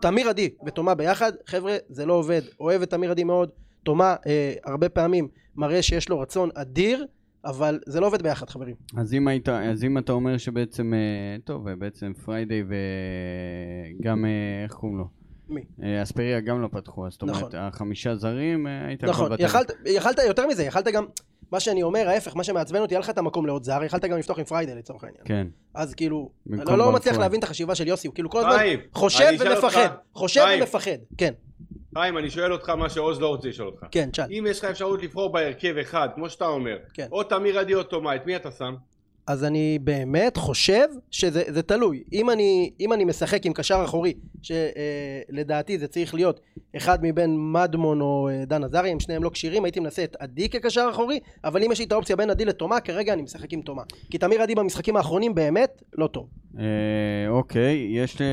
[0.00, 2.42] תמיר עדי ותומה ביחד, חבר'ה, זה לא עובד.
[2.60, 3.50] אוהב את תמיר עדי מאוד,
[3.82, 7.06] תומה אה, הרבה פעמים מראה שיש לו רצון אדיר,
[7.44, 8.74] אבל זה לא עובד ביחד, חברים.
[8.96, 10.98] אז אם, היית, אז אם אתה אומר שבעצם, אה,
[11.44, 12.62] טוב, אה, בעצם פריידיי
[14.00, 14.30] וגם, אה,
[14.64, 15.08] איך קוראים לו?
[15.48, 15.60] מי?
[15.82, 17.50] אה, אספריה גם לא פתחו, אז זאת אומרת, נכון.
[17.54, 19.44] החמישה זרים, אה, היית יכול נכון, לוותר.
[19.44, 21.04] יכלת, יכלת יותר מזה, יכלת גם,
[21.52, 24.18] מה שאני אומר, ההפך, מה שמעצבן אותי, היה לך את המקום לעוד זר, יכלת גם
[24.18, 25.22] לפתוח עם פריידי לצורך העניין.
[25.24, 25.46] כן.
[25.74, 27.18] אז כאילו, אני לא בר מצליח.
[27.18, 30.60] להבין את החשיבה של יוסי, הוא כאילו כל הזמן חושב ומפחד, חושב חיים.
[30.60, 31.32] ומפחד, כן,
[31.98, 33.86] חיים, אני שואל אותך מה שעוז לא רוצה לשאול אותך.
[33.90, 34.24] כן, תשאל.
[34.30, 37.06] אם יש לך אפשרות לבחור בהרכב אחד, כמו שאתה אומר, כן.
[37.12, 38.74] או תמיר עדי או תומה, את מי אתה שם?
[39.28, 42.02] אז אני באמת חושב שזה זה תלוי.
[42.12, 46.40] אם אני, אם אני משחק עם קשר אחורי, שלדעתי זה צריך להיות
[46.76, 50.48] אחד מבין מדמון או אה, דן עזריה, אם שניהם לא כשירים, הייתי מנסה את עדי
[50.48, 53.60] כקשר אחורי, אבל אם יש לי את האופציה בין עדי לתומה, כרגע אני משחק עם
[53.60, 53.82] תומה.
[54.10, 56.28] כי תמיר עדי במשחקים האחרונים באמת לא טוב.
[56.58, 56.64] אה,
[57.28, 58.26] אוקיי, יש, אה,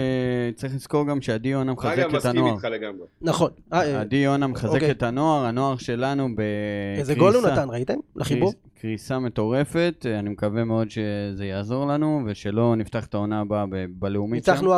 [0.56, 2.54] צריך לזכור גם שעדי יונה מחזק אגב, את מסכים הנוער.
[2.54, 3.06] איתך לגמרי.
[3.22, 3.52] נכון.
[3.74, 4.92] אה, אה, עדי יונה מחזק אוקיי.
[4.92, 7.00] את הנוער, הנוער שלנו בקריסה.
[7.00, 7.98] איזה גול הוא נתן, ראיתם?
[8.16, 8.54] לחיבור?
[8.76, 13.66] קריס- קריסה מטורפת, אה, אני מקווה מאוד שזה יעזור לנו, ושלא נפתח את העונה הבאה
[13.66, 14.50] ב- בלאומית.
[14.50, 14.74] ניצחנו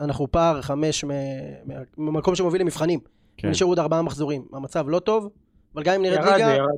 [0.00, 1.04] אנחנו פער 5
[1.98, 3.00] ממקום שמוביל למבחנים.
[3.36, 3.48] כן.
[3.50, 4.44] נשארו עוד ארבעה מחזורים.
[4.52, 5.28] המצב לא טוב,
[5.74, 6.68] אבל גם אם נרד ירד, ליגה, ירד.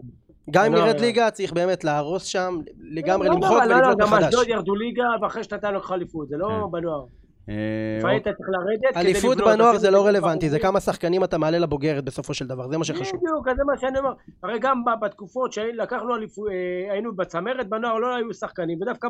[0.50, 1.06] גם אם לא, נרד לא.
[1.06, 4.24] ליגה צריך באמת להרוס שם, לגמרי לא, למחוק לא, לא, ולבנות גם מחדש.
[4.24, 6.70] אשדוד ירדו ליגה ואחרי שנתיים לקחה אליפות, זה לא כן.
[6.72, 7.04] בנוער.
[7.48, 7.54] אה,
[7.98, 10.58] לפעמים אתה צריך לרדת כדי אליפות בנוער זה לא אם רלוונטי, זה.
[10.58, 13.20] כמה שחקנים אתה מעלה לבוגרת בסופו של דבר, זה מה שחשוב.
[13.20, 14.12] בדיוק, זה מה שאני אומר.
[14.42, 19.08] הרי גם בתקופות שלקחנו אליפות, אה, היינו בצמרת בנוער, לא היו שחקנים, ודווקא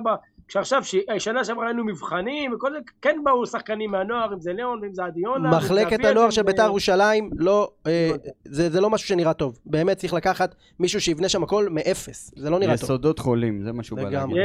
[0.49, 4.79] כשעכשיו, ש- שנה שעברה היינו מבחנים, וכל זה, כן באו שחקנים מהנוער, אם זה ליאון,
[4.83, 5.57] ואם זה עדי יונה.
[5.57, 8.17] מחלקת הנוער של בית"ר ירושלים, לא, אה, לא.
[8.45, 9.59] זה זה לא משהו שנראה טוב.
[9.67, 12.83] באמת צריך לקחת מישהו שיבנה שם הכל מאפס, זה לא נראה טוב.
[12.83, 14.09] יסודות חולים, זה מה שהוא בא.
[14.09, 14.37] להגיד.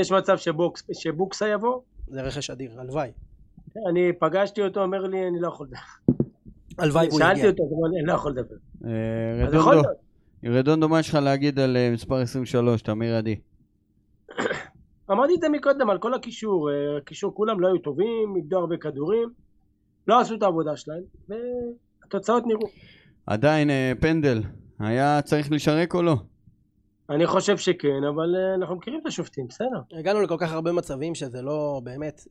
[0.00, 0.36] יש אה, מצב,
[0.92, 1.80] שבוקסה יבוא,
[2.12, 3.10] זה רכש אדיר, הלוואי.
[3.88, 6.14] אני פגשתי אותו, אומר לי, אני לא יכול לדבר.
[6.78, 7.50] הלוואי והוא שאלתי יגיע.
[7.50, 8.56] אותו, הוא אמר לי, אני לא יכול לדבר.
[10.44, 13.36] אה, רדונדו, מה יש לך להגיד על אה, מספר 23, תמיר עדי?
[15.10, 18.76] אמרתי את זה מקודם על כל הקישור, אה, הקישור כולם לא היו טובים, איבדו הרבה
[18.76, 19.28] כדורים,
[20.08, 22.68] לא עשו את העבודה שלהם, והתוצאות נראו.
[23.26, 23.70] עדיין
[24.00, 24.42] פנדל,
[24.78, 26.16] היה צריך לשרק או לא?
[27.14, 29.98] אני חושב שכן, אבל אה, אנחנו מכירים את השופטים, בסדר.
[29.98, 32.26] הגענו לכל כך הרבה מצבים שזה לא באמת,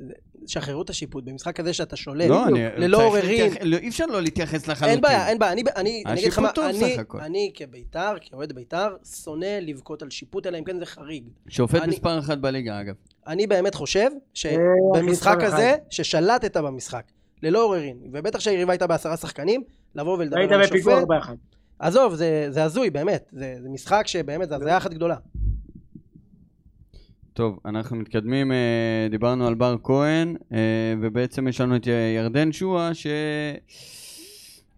[0.48, 2.60] שחררו את השיפוט במשחק הזה שאתה שולט, לא, אני...
[2.78, 3.54] ללא עוררין.
[3.64, 4.90] לא, אי אפשר לא להתייחס לחלוטין.
[4.94, 7.20] אין בעיה, אין בעיה, אני, אני, אני אגיד לך מה, אני, סך הכל.
[7.20, 11.24] אני כביתר, כאוהד ביתר, שונא לבכות על שיפוט, אלא אם כן זה חריג.
[11.48, 12.94] שופט אני- מספר אחת בליגה, אגב.
[13.28, 15.76] אני באמת חושב אה, שבמשחק הזה.
[15.90, 17.04] ששלטת במשחק,
[17.44, 19.64] ללא עוררין, ובטח שהיריבה הייתה בעשרה שחקנים,
[19.96, 21.36] לבוא ולדבר היית על בפיגור השופט, באחד.
[21.82, 25.16] עזוב, זה, זה הזוי, באמת, זה, זה משחק שבאמת, זה הזיה אחת גדולה.
[27.34, 30.58] טוב, אנחנו מתקדמים, אה, דיברנו על בר כהן, אה,
[31.02, 33.08] ובעצם יש לנו את ירדן שואה, ש...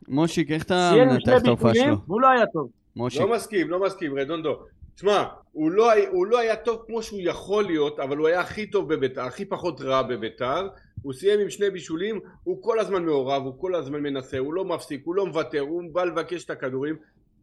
[0.07, 1.95] מושיק, איך אתה מנתח את ההופעה שלו?
[2.07, 2.69] והוא לא היה טוב.
[2.95, 4.59] מושיק, לא מסכים, לא מסכים, רדונדו.
[4.95, 8.67] תשמע, הוא לא, הוא לא היה טוב כמו שהוא יכול להיות, אבל הוא היה הכי
[8.67, 10.67] טוב בביתר, הכי פחות רע בביתר.
[11.01, 14.65] הוא סיים עם שני בישולים, הוא כל הזמן מעורב, הוא כל הזמן מנסה, הוא לא
[14.65, 16.95] מפסיק, הוא לא מוותר, הוא בא לבקש את הכדורים.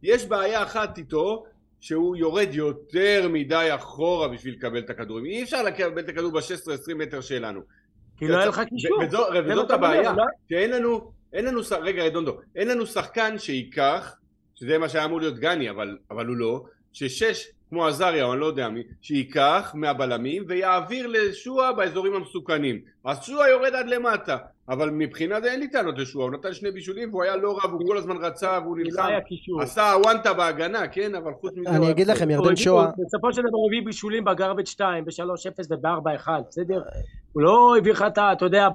[0.02, 1.44] יש בעיה אחת איתו,
[1.80, 5.24] שהוא יורד יותר מדי אחורה בשביל לקבל את הכדורים.
[5.24, 7.60] אי אפשר לקבל את הכדור ב-16-20 מטר שלנו.
[8.16, 8.98] כי לא היה לך קישור.
[9.02, 10.24] וזאת אומר, הבעיה, לא?
[10.48, 14.16] שאין לנו, אין לנו, רגע רדונדו, אין לנו שחקן שייקח,
[14.54, 18.40] שזה מה שהיה אמור להיות גני, אבל, אבל הוא לא, ששש, כמו עזריה או אני
[18.40, 22.80] לא יודע מי, שייקח מהבלמים ויעביר לשועה באזורים המסוכנים.
[23.04, 24.36] אז שועה יורד עד למטה,
[24.68, 27.66] אבל מבחינה זה אין לי טענות לשועה, הוא נתן שני בישולים והוא היה לא רע
[27.70, 29.02] והוא כל הזמן רצה והוא לא נלחם.
[29.62, 31.70] עשה וואנטה בהגנה, כן, אבל חוץ מזה...
[31.70, 32.06] הוא אני אגיד.
[32.06, 32.56] לכם, הוא ירדן הוא-
[33.06, 36.82] בסופו של דבר הוא הביא בישולים בגרבג' 2, ב-3-0 וב-4-1, בסדר?
[37.32, 38.32] הוא לא הביא לך את ה...
[38.32, 38.68] אתה יודע,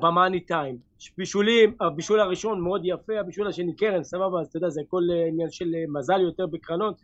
[0.00, 0.76] במאני טיים.
[1.18, 5.26] בישולים, הבישול הראשון מאוד יפה, הבישול השני קרן, סבבה, אז אתה יודע, זה הכל אה,
[5.28, 6.94] עניין של אה, מזל יותר בקרנות,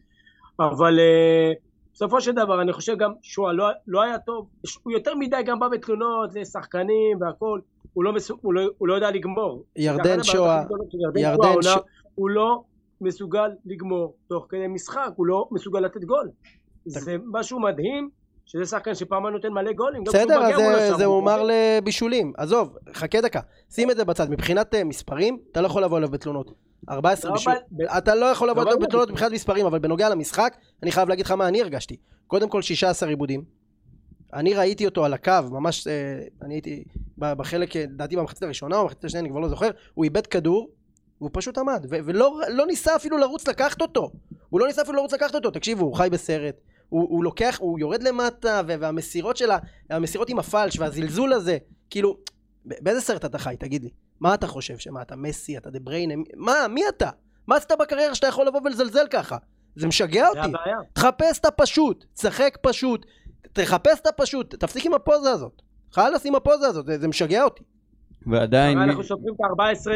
[0.60, 1.52] אבל אה,
[1.92, 4.48] בסופו של דבר אני חושב גם שהוא לא, לא היה טוב,
[4.82, 7.60] הוא יותר מדי גם בא בתלונות לשחקנים והכל,
[7.92, 9.64] הוא לא, מסוג, הוא, לא, הוא לא יודע לגמור.
[9.76, 10.62] ירדן שואה,
[11.16, 11.80] ירדן שואה, ש-
[12.14, 12.62] הוא לא
[13.00, 16.30] מסוגל לגמור תוך כדי משחק, הוא לא מסוגל לתת גול.
[16.86, 18.10] זה משהו מדהים,
[18.46, 20.04] שזה שחקן שפעם נותן מלא גולים.
[20.04, 21.36] בסדר, אז לא זה- זה עובד.
[21.48, 22.32] לבישולים.
[22.36, 24.30] עזוב, חכה דקה, שים את זה בצד.
[24.30, 26.52] מבחינת אה, מספרים, אתה לא יכול לבוא אליו בתלונות.
[26.90, 27.52] 14 לא, בישול.
[27.98, 31.26] אתה לא יכול לבוא לא, אליו בתלונות מבחינת מספרים, אבל בנוגע למשחק, אני חייב להגיד
[31.26, 31.96] לך מה אני הרגשתי.
[32.26, 33.44] קודם כל 16 עיבודים.
[34.34, 35.92] אני ראיתי אותו על הקו, ממש, אה,
[36.42, 36.84] אני הייתי
[37.18, 40.68] בחלק, אה, לדעתי במחצית הראשונה או במחצית השנייה, אני כבר לא זוכר, הוא איבד כדור,
[41.20, 44.10] והוא פשוט עמד, ולא לא ניסה אפילו לרוץ לקחת אותו.
[44.50, 46.54] הוא לא ניסה אפילו לרוץ לקחת אותו, תקשיבו, הוא חי בסרט.
[46.88, 49.58] הוא, הוא לוקח, הוא יורד למטה, והמסירות שלה,
[49.90, 51.58] המסירות עם הפלש והזלזול הזה,
[51.90, 52.16] כאילו,
[52.64, 53.90] באיזה סרט אתה חי, תגיד לי?
[54.20, 54.78] מה אתה חושב?
[54.78, 56.14] שמה, אתה מסי, אתה דה בריינה?
[56.36, 57.10] מה, מי אתה?
[57.46, 59.36] מה עשית בקריירה שאתה יכול לבוא ולזלזל ככה?
[59.76, 60.40] זה משגע זה אותי.
[60.40, 60.76] הבעיה.
[60.92, 63.06] תחפש את הפשוט, תשחק פשוט,
[63.52, 65.62] תחפש את הפשוט, תפסיק עם הפוזה הזאת.
[65.92, 67.62] חלאס עם הפוזה הזאת, זה, זה משגע אותי.
[68.26, 68.78] ועדיין...
[68.78, 69.90] אנחנו סופרים את ה-14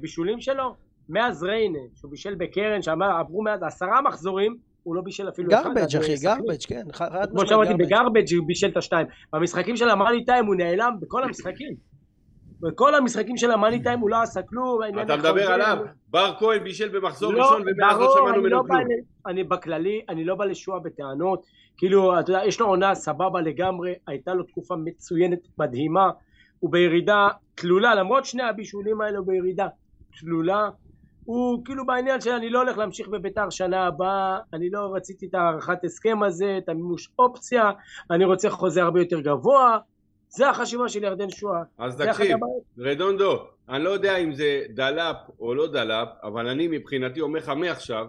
[0.00, 0.74] בישולים שלו,
[1.08, 5.62] מאז ריינה, שהוא בישל בקרן, שעברו מאז עשרה מחזורים, הוא לא בישל אפילו אחד.
[5.62, 6.14] גרבג' אחי.
[6.22, 6.82] גרבג', כן.
[7.30, 7.76] כמו שאמרתי, garbage.
[7.76, 9.06] בגרבג' הוא בישל את השתיים.
[9.32, 11.74] במשחקים של המאני טיים הוא נעלם בכל המשחקים.
[12.60, 14.80] בכל המשחקים של המאני טיים הוא לא עשה כלום.
[15.02, 15.76] אתה מדבר עליו,
[16.08, 18.80] בר כהן בישל במחזור לא, ראשון ומאז לא שמענו אני ממנו לא כלום.
[19.26, 21.42] אני בכללי, אני לא בא לשועה בטענות.
[21.76, 26.10] כאילו, אתה יודע, יש לו עונה סבבה לגמרי, הייתה לו תקופה מצוינת, מדהימה.
[26.58, 29.66] הוא בירידה תלולה, למרות שני הבישולים האלה הוא בירידה
[30.20, 30.68] תלולה.
[31.26, 35.34] הוא כאילו בעניין של אני לא הולך להמשיך בביתר שנה הבאה, אני לא רציתי את
[35.34, 37.70] הארכת הסכם הזה, את המימוש אופציה,
[38.10, 39.78] אני רוצה חוזה הרבה יותר גבוה.
[40.28, 41.62] זה החשיבה של ירדן שואה.
[41.78, 42.36] אז תקשיב.
[42.78, 47.48] רדונדו, אני לא יודע אם זה דלאפ או לא דלאפ, אבל אני מבחינתי אומר לך
[47.48, 48.06] מעכשיו,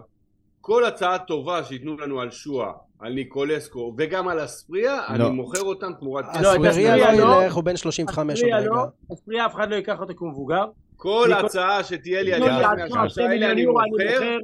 [0.60, 5.26] כל הצעה טובה שייתנו לנו על שואה, על ניקולסקו וגם על אספריה, לא.
[5.26, 7.44] אני מוכר אותם תמורת לא, אספריה לא.
[7.44, 8.70] ילך, הוא בן 35 עוד אספריה רגע.
[8.70, 10.64] לא, אספריה אף אחד לא ייקח אותו כמבוגר.
[10.98, 14.38] כל הצעה שתהיה לי על הצעה, מהשלושה האלה אני מוכר.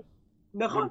[0.55, 0.89] נכון.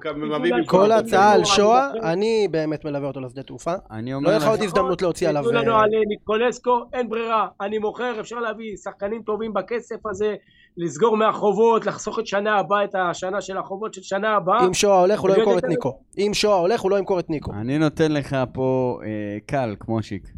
[0.66, 3.74] כל הצעה על שואה, אני באמת מלווה אותו לשדה תעופה.
[3.90, 4.46] אני אומר לא לך...
[4.46, 5.42] עוד הזדמנות להוציא עליו...
[5.42, 10.34] תנו לנו אה, על ניקולסקו, אין ברירה, אני מוכר, אפשר להביא שחקנים טובים בכסף הזה,
[10.76, 14.66] לסגור מהחובות, לחסוך את שנה הבאה, את השנה של החובות של שנה הבאה.
[14.66, 15.64] אם שואה הולך הוא לא ימכור את.
[15.64, 15.98] ניקו.
[16.18, 17.52] אם שואה הולך הוא לא ימכור את ניקו.
[17.52, 20.28] אני נותן לך פה אה, קל, כמו שיק.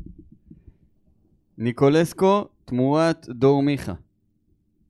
[1.59, 3.93] ניקולסקו תמורת דור מיכה.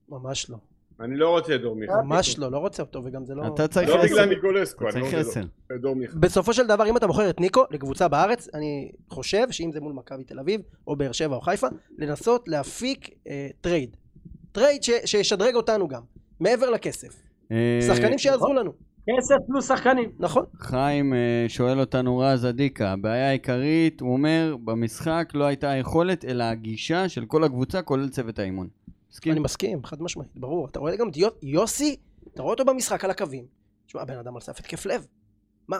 [0.08, 0.56] ממש לא.
[1.00, 2.02] אני לא רוצה את דור מיכה.
[2.02, 3.46] ממש לא, לא רוצה אותו וגם זה לא...
[3.46, 4.14] אתה צריך לא עשר.
[4.14, 5.40] בגלל ניקולסקו, אני לא צריך רוצה.
[5.40, 6.18] את דור מיכה.
[6.18, 9.92] בסופו של דבר אם אתה מוכר את ניקו לקבוצה בארץ אני חושב שאם זה מול
[9.92, 11.66] מכבי תל אביב או באר שבע או חיפה
[11.98, 13.96] לנסות להפיק אה, trade
[14.52, 16.02] trade ש, שישדרג אותנו גם
[16.40, 18.72] מעבר לכסף אה, שחקנים שיעזרו לנו
[19.18, 20.10] כסף פלוס שחקנים.
[20.18, 26.24] נכון חיים אה, שואל אותנו רז אדיקה, הבעיה העיקרית, הוא אומר, במשחק לא הייתה היכולת,
[26.24, 28.68] אלא הגישה של כל הקבוצה, כולל צוות האימון.
[29.10, 29.32] מסכים?
[29.32, 31.96] אני מסכים חד משמעית ברור אתה רואה גם את יו- יוסי
[32.34, 33.46] אתה רואה אותו במשחק על הקווים
[33.86, 35.06] תשמע הבן אדם על סף התקף לב
[35.68, 35.78] מה,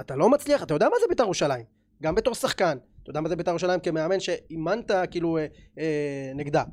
[0.00, 1.64] אתה לא מצליח, אתה יודע מה זה בית"ר ירושלים,
[2.02, 5.46] גם בתור שחקן, אתה יודע מה זה בית"ר ירושלים כמאמן שאימנת כאילו אה,
[5.78, 6.64] אה, נגדה.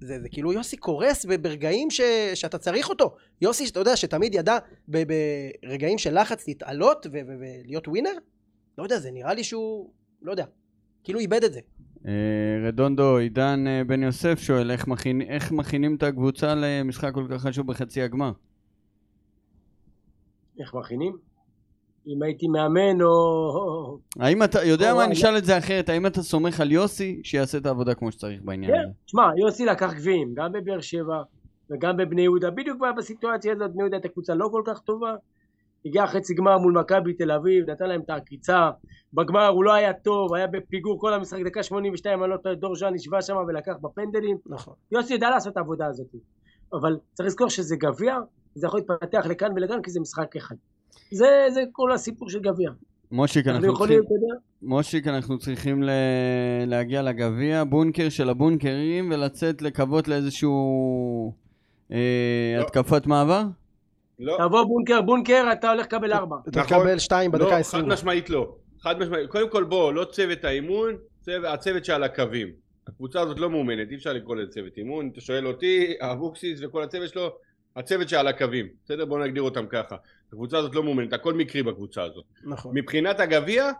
[0.00, 2.00] זה, זה כאילו יוסי קורס ברגעים ש,
[2.34, 3.16] שאתה צריך אותו.
[3.40, 8.12] יוסי, אתה יודע, שתמיד ידע ברגעים של לחץ להתעלות ולהיות ווינר,
[8.78, 9.90] לא יודע, זה נראה לי שהוא,
[10.22, 10.44] לא יודע,
[11.04, 11.60] כאילו איבד את זה.
[12.08, 12.12] אה,
[12.68, 17.42] רדונדו, עידן אה, בן יוסף שואל איך, מכין, איך מכינים את הקבוצה למשחק כל כך
[17.42, 18.32] חשוב בחצי הגמר?
[20.60, 21.16] איך מכינים?
[22.06, 23.98] אם הייתי מאמן או...
[24.20, 27.20] האם אתה, יודע או, מה, אני- נשאל את זה אחרת, האם אתה סומך על יוסי
[27.24, 28.88] שיעשה את העבודה כמו שצריך בעניין כן, הזה?
[29.06, 31.22] תשמע, יוסי לקח גביעים, גם בבאר שבע
[31.70, 35.14] וגם בבני יהודה, בדיוק בסיטואציה הזאת, בני יהודה הייתה קבוצה לא כל כך טובה,
[35.86, 38.70] הגיע חצי גמר מול מכבי תל אביב, נתן להם את העקיצה,
[39.12, 42.76] בגמר הוא לא היה טוב, היה בפיגור כל המשחק, דקה 82, אני לא טועה, דור
[42.76, 44.74] ז'אן נשבע שם ולקח בפנדלים, נכון.
[44.92, 46.06] יוסי ידע לעשות את העבודה הזאת,
[46.72, 48.16] אבל צריך לזכור שזה גביע,
[48.54, 50.54] זה יכול להתפתח לכאן ולכאן כי זה משחק אחד.
[51.12, 52.70] זה, זה כל הסיפור של גביע.
[53.12, 55.90] מושיק, אנחנו יכולים, צריכים, יודע, מושיק, אנחנו צריכים ל...
[56.66, 61.34] להגיע לגביע, בונקר של הבונקרים, ולצאת לקוות לאיזשהו
[61.92, 61.98] אה,
[62.58, 62.62] לא.
[62.62, 63.42] התקפת מעבר?
[64.18, 66.36] לא, תבוא בונקר בונקר, אתה הולך לקבל ארבע.
[66.48, 66.78] אתה נכון.
[66.78, 67.84] תקבל שתיים בדקה לא, העשרים.
[67.84, 68.56] חד משמעית לא.
[68.80, 69.30] חד משמעית.
[69.30, 72.52] קודם כל בוא, לא צוות האימון, צוות, הצוות שעל הקווים.
[72.88, 75.10] הקבוצה הזאת לא מאומנת, אי אפשר לקרוא לזה צוות אימון.
[75.12, 77.36] אתה שואל אותי, אבוקסיס וכל הצוות שלו,
[77.76, 78.68] הצוות שעל הקווים.
[78.84, 79.04] בסדר?
[79.04, 79.96] בוא נגדיר אותם ככה.
[80.28, 82.24] הקבוצה הזאת לא מאומנת, הכל מקרי בקבוצה הזאת.
[82.44, 82.72] נכון.
[82.78, 83.70] מבחינת הגביע,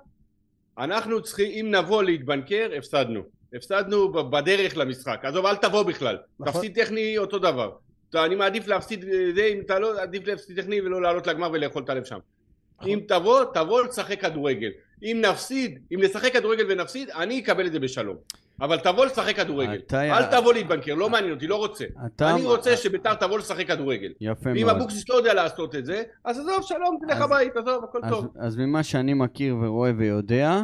[0.78, 3.20] אנחנו צריכים, אם נבוא להתבנקר, הפסדנו.
[3.54, 5.20] הפסדנו בדרך למשחק.
[5.22, 6.18] עזוב, אל תבוא בכלל.
[6.40, 6.52] נכון.
[6.52, 7.70] תפסיד טכני אותו דבר.
[8.16, 11.48] אתה, אני מעדיף להפסיד אה, זה, אם אתה לא, עדיף להפסיד טכני ולא לעלות לגמר
[11.53, 12.18] ולאכול את הלב שם.
[12.79, 12.90] נכון.
[12.90, 14.70] אם תבוא, תבוא לשחק כדורגל.
[15.03, 18.16] אם נפסיד, אם נשחק כדורגל ונפסיד, אני אקבל את זה בשלום.
[18.61, 19.79] אבל תבוא לשחק כדורגל.
[19.87, 21.85] אתה- אל תבוא להתבנקר, לא מעניין אותי, לא רוצה.
[22.07, 22.31] אתה...
[22.35, 24.12] אני רוצה שביתר תבוא לשחק כדורגל.
[24.20, 24.77] יפה ואם מאוד.
[24.77, 28.11] אבוקסיס לא יודע לעשות את זה, אז עזוב, שלום, תלך אז- הבית, עזוב, הכל אז,
[28.12, 28.27] טוב.
[28.38, 30.61] אז ממה שאני מכיר ורואה ויודע,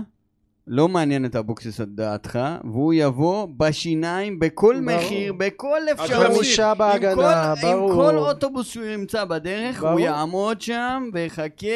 [0.67, 4.97] לא מעניין את אבוקסיס את דעתך, והוא יבוא בשיניים בכל ברור.
[4.99, 6.27] מחיר, בכל אז אפשרות.
[6.37, 7.93] חמישה עם בהגנה, כל- עם ברור.
[7.95, 9.93] כל אוטובוס שהוא ימצא בדרך, ברור.
[9.93, 11.67] הוא יעמוד שם ויחכה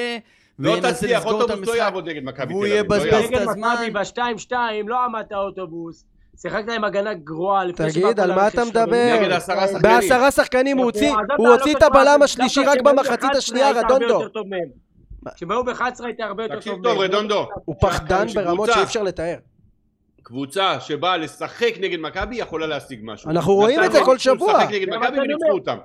[0.58, 1.76] לא תצליח, אוטובוס לא.
[1.76, 2.72] יעבוד נגד מכבי תל אביב.
[2.72, 3.06] לא יבזבז.
[3.24, 3.74] את נגד הזמן.
[3.74, 6.04] מכבי בשתיים שתיים לא עמדת האוטובוס,
[6.36, 8.64] שיחקת עם הגנה גרועה לפני תגיד, על מה אתה.
[8.64, 9.16] מדבר?
[9.20, 9.82] נגד עשרה שחקנים.
[9.82, 14.20] בעשרה שחקנים הוא הוציא, הוא לא את הבלם השלישי רק במחצית ב-11 השנייה, רדונדו.
[15.50, 16.82] היו ב-11 היית הרבה יותר טוב תקשיב.
[16.82, 17.46] טוב, רדונדו.
[17.64, 19.36] הוא פחדן ברמות שאי אפשר לתאר.
[20.22, 23.30] קבוצה שבאה לשחק נגד מכבי יכולה להשיג משהו.
[23.30, 24.52] אנחנו רואים את זה כל שבוע.
[24.58, 25.50] לשחק נגד מה מכבי וניצחו.
[25.50, 25.76] אותם.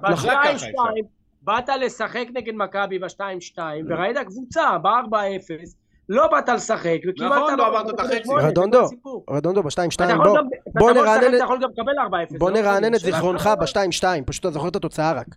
[1.42, 5.70] באת לשחק נגד מכבי בשתיים שתיים, וראית קבוצה ב-4-0,
[6.10, 7.32] לא באת לשחק, וקיבלת...
[7.32, 8.30] נכון, לא עברת את החצי.
[8.42, 8.86] רדונדו.
[9.30, 10.40] רדונדו בשתיים אתה שתיים, יכול
[10.80, 11.94] בוא, נרענן את- אתה יכול גם לקבל
[12.34, 12.38] 4-0.
[12.38, 13.52] בוא זה נרענן משנה, את שאלה זיכרונך שלך.
[13.62, 15.28] בשתיים שתיים, פשוט אתה זוכר את התוצאה רק.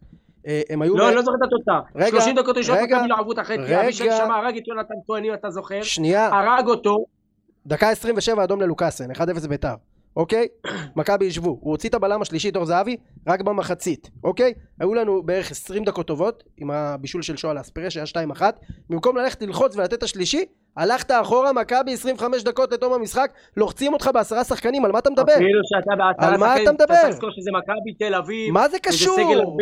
[0.47, 0.97] אה, הם היו...
[0.97, 1.81] לא, אני לא זוכר את התוצאה.
[1.97, 3.81] רגע, 30 דקות ראשונות רגע, מכבי לא עברו את החצי, רגע.
[3.81, 7.05] אבישי שם הרג את יונתן כהן, אם אתה זוכר, שנייה, הרג אותו,
[7.67, 9.75] דקה 27 אדום ללוקאסן, 1-0 ביתר,
[10.17, 10.47] אוקיי?
[10.97, 12.97] מכבי ישבו, הוא הוציא את הבלם השלישי, דור זהבי,
[13.29, 14.53] רק במחצית, אוקיי?
[14.81, 18.05] היו לנו בערך 20 דקות טובות, עם הבישול של שועל אספריה שהיה
[18.39, 18.43] 2-1,
[18.91, 20.45] במקום ללכת ללחוץ ולתת את השלישי,
[20.77, 25.35] הלכת אחורה, מכבי 25 דקות לתום המשחק, לוחצים אותך בעשרה שחקנים, על מה אתה מדבר?
[25.35, 27.09] אפילו שאתה בעשרה על מה שחקנים, אתה מדבר?
[27.09, 29.17] לזכור שזה מכבי תל אביב, מה זה קשור?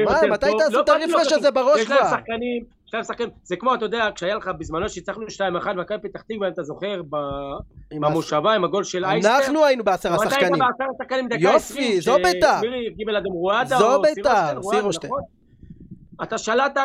[0.05, 0.47] מה, מתי.
[0.59, 1.33] תעשו לא, את הרפרש?
[1.33, 2.09] הזה בראש יש להם כבר?
[2.09, 5.23] שחקנים, להם שחקנים, זה כמו, אתה יודע, כשהיה לך בזמנו שהצלחנו
[5.63, 7.03] 2-1, מכבי פתח תקווה, אם אתה זוכר,
[7.93, 9.37] במושבה עם הגול של אייסטר.
[9.37, 10.61] אנחנו היינו בעשרה אבל אתה היית שחקנים.
[10.61, 12.59] בעשרה שחקנים דקה יופי, 20, זו בית"ר.
[12.61, 15.13] שמירי גיבל אדם רואדה, זו בית"ר, סירושטיין.
[15.13, 15.23] נכון?
[16.23, 16.81] אתה שלטת,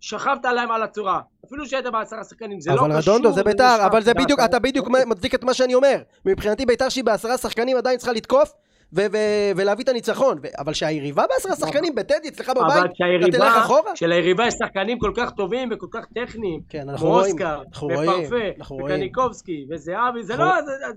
[0.00, 1.20] שכבת עליהם על הצורה.
[1.46, 2.86] אפילו שהיית בעשרה שחקנים, זה לא קשור.
[2.86, 5.08] אבל רדונדו זה ביתר, אבל זה בדיוק, אתה בדיוק שחקנים.
[5.08, 6.02] מצדיק את מה שאני אומר.
[6.26, 8.52] מבחינתי ביתר שהיא בעשרה שחקנים עדיין צריכה לתקוף
[8.94, 9.16] ו- ו-
[9.56, 10.38] ולהביא את הניצחון.
[10.42, 12.84] ו- אבל שהיריבה בעשרה שחקנים בטדי אצלך בבית,
[13.28, 13.92] אתה תלך אחורה?
[13.94, 18.84] כשליריבה יש שחקנים כל כך טובים וכל כך טכניים, כן, אנחנו רואים, אוסקר, אנחנו ופרפה.
[18.84, 20.44] וקניקובסקי, וזהבי, זה לא,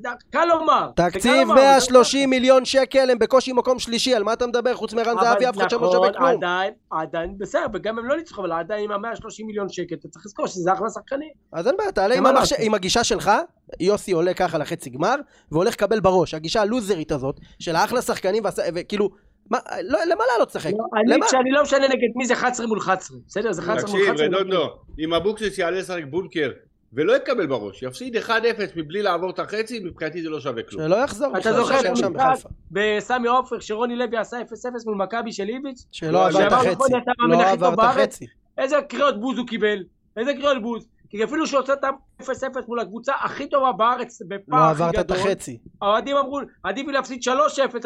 [0.02, 0.90] זה- קל לומר.
[0.96, 4.74] תקציב לומר, 130 מיליון שקל, הם בקושי מקום שלישי, על מה אתה מדבר?
[4.76, 6.44] חוץ אבל זהבי אף אחד שם לא שווה נכון, כלום.
[6.44, 10.26] עדיין, עדיין, בסדר, וגם הם לא ניצחו, אבל עדיין עם ה-130 מיליון שקל, אתה צריך
[10.26, 11.30] לזכור שזה אחלה שחקנים.
[11.52, 12.16] אז אין בעיה, תעלה?
[12.60, 13.32] עם הגישה שלך,
[13.80, 15.16] יוסי עולה ככה לחצי גמר,
[15.52, 16.34] והולך לקבל בראש.
[16.34, 18.44] הגישה הלוזרית הזאת, של האחלה שחקנים,
[18.76, 19.10] וכאילו,
[19.50, 20.72] מה, לא, למה לעלות לשחק?
[20.72, 21.26] אני, למה?
[21.26, 23.52] כשאני לא משנה נגד מי זה 11 מול 11, בסדר?
[23.52, 24.26] זה 11 מול תקשיב, 11.
[24.28, 24.66] רדונדו,
[25.00, 26.52] אם אבוקסיס יעלה לשחק בונקר
[26.94, 28.30] ולא יקבל בראש, יפסיד 1-0
[28.76, 30.84] מבלי לעבור את החצי, מבחינתי זה לא שווה כלום.
[30.84, 32.50] שלא יחזור אתה זוכר את המשחק.
[32.72, 34.46] בסמי עופר, שרוני לוי עשה 0-0
[34.86, 35.86] מול מכבי של איביץ'?
[35.92, 36.94] שלא עבר את החצי,
[37.30, 37.98] לא עבר את בארץ?
[37.98, 38.26] החצי.
[38.58, 39.84] איזה קריאות בוז הוא קיבל?
[40.18, 40.88] איזה קריאות בוז?
[41.18, 45.00] כי אפילו שהוא עושה את ה-0-0 מול הקבוצה הכי טובה בארץ, לא בפער הכי עברת
[45.00, 45.58] את גדול, החצי.
[45.82, 47.30] האוהדים אמרו, עדיף לי להפסיד 3-0,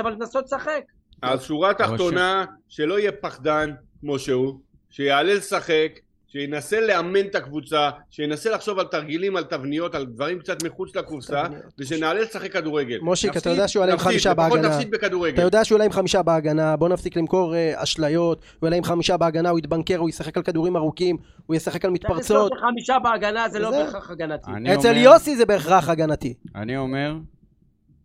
[0.01, 0.81] אבל לנסות לשחק.
[1.21, 5.91] אז שורה תחתונה, שלא יהיה פחדן כמו שהוא, שיעלה לשחק,
[6.31, 11.43] שינסה לאמן את הקבוצה, שינסה לחשוב על תרגילים, על תבניות, על דברים קצת מחוץ לקופסה.
[11.79, 12.99] ושנעלה לשחק כדורגל.
[13.01, 14.67] מושיק, אתה יודע שהוא עלה עם חמישה בהגנה.
[14.67, 15.33] נפסיד בכדורגל.
[15.33, 18.83] אתה יודע שהוא עולה עם חמישה בהגנה, בוא נפסיק למכור אה, אשליות, הוא עולה עם
[18.83, 22.51] חמישה בהגנה, הוא יתבנקר, הוא ישחק על כדורים ארוכים, הוא ישחק על מתפרצות.
[22.57, 24.51] שחמישה בהגנה זה לא בהכרח הגנתי.
[24.73, 26.33] אצל יוסי זה בהכרח הגנתי.
[26.55, 27.17] אני אומר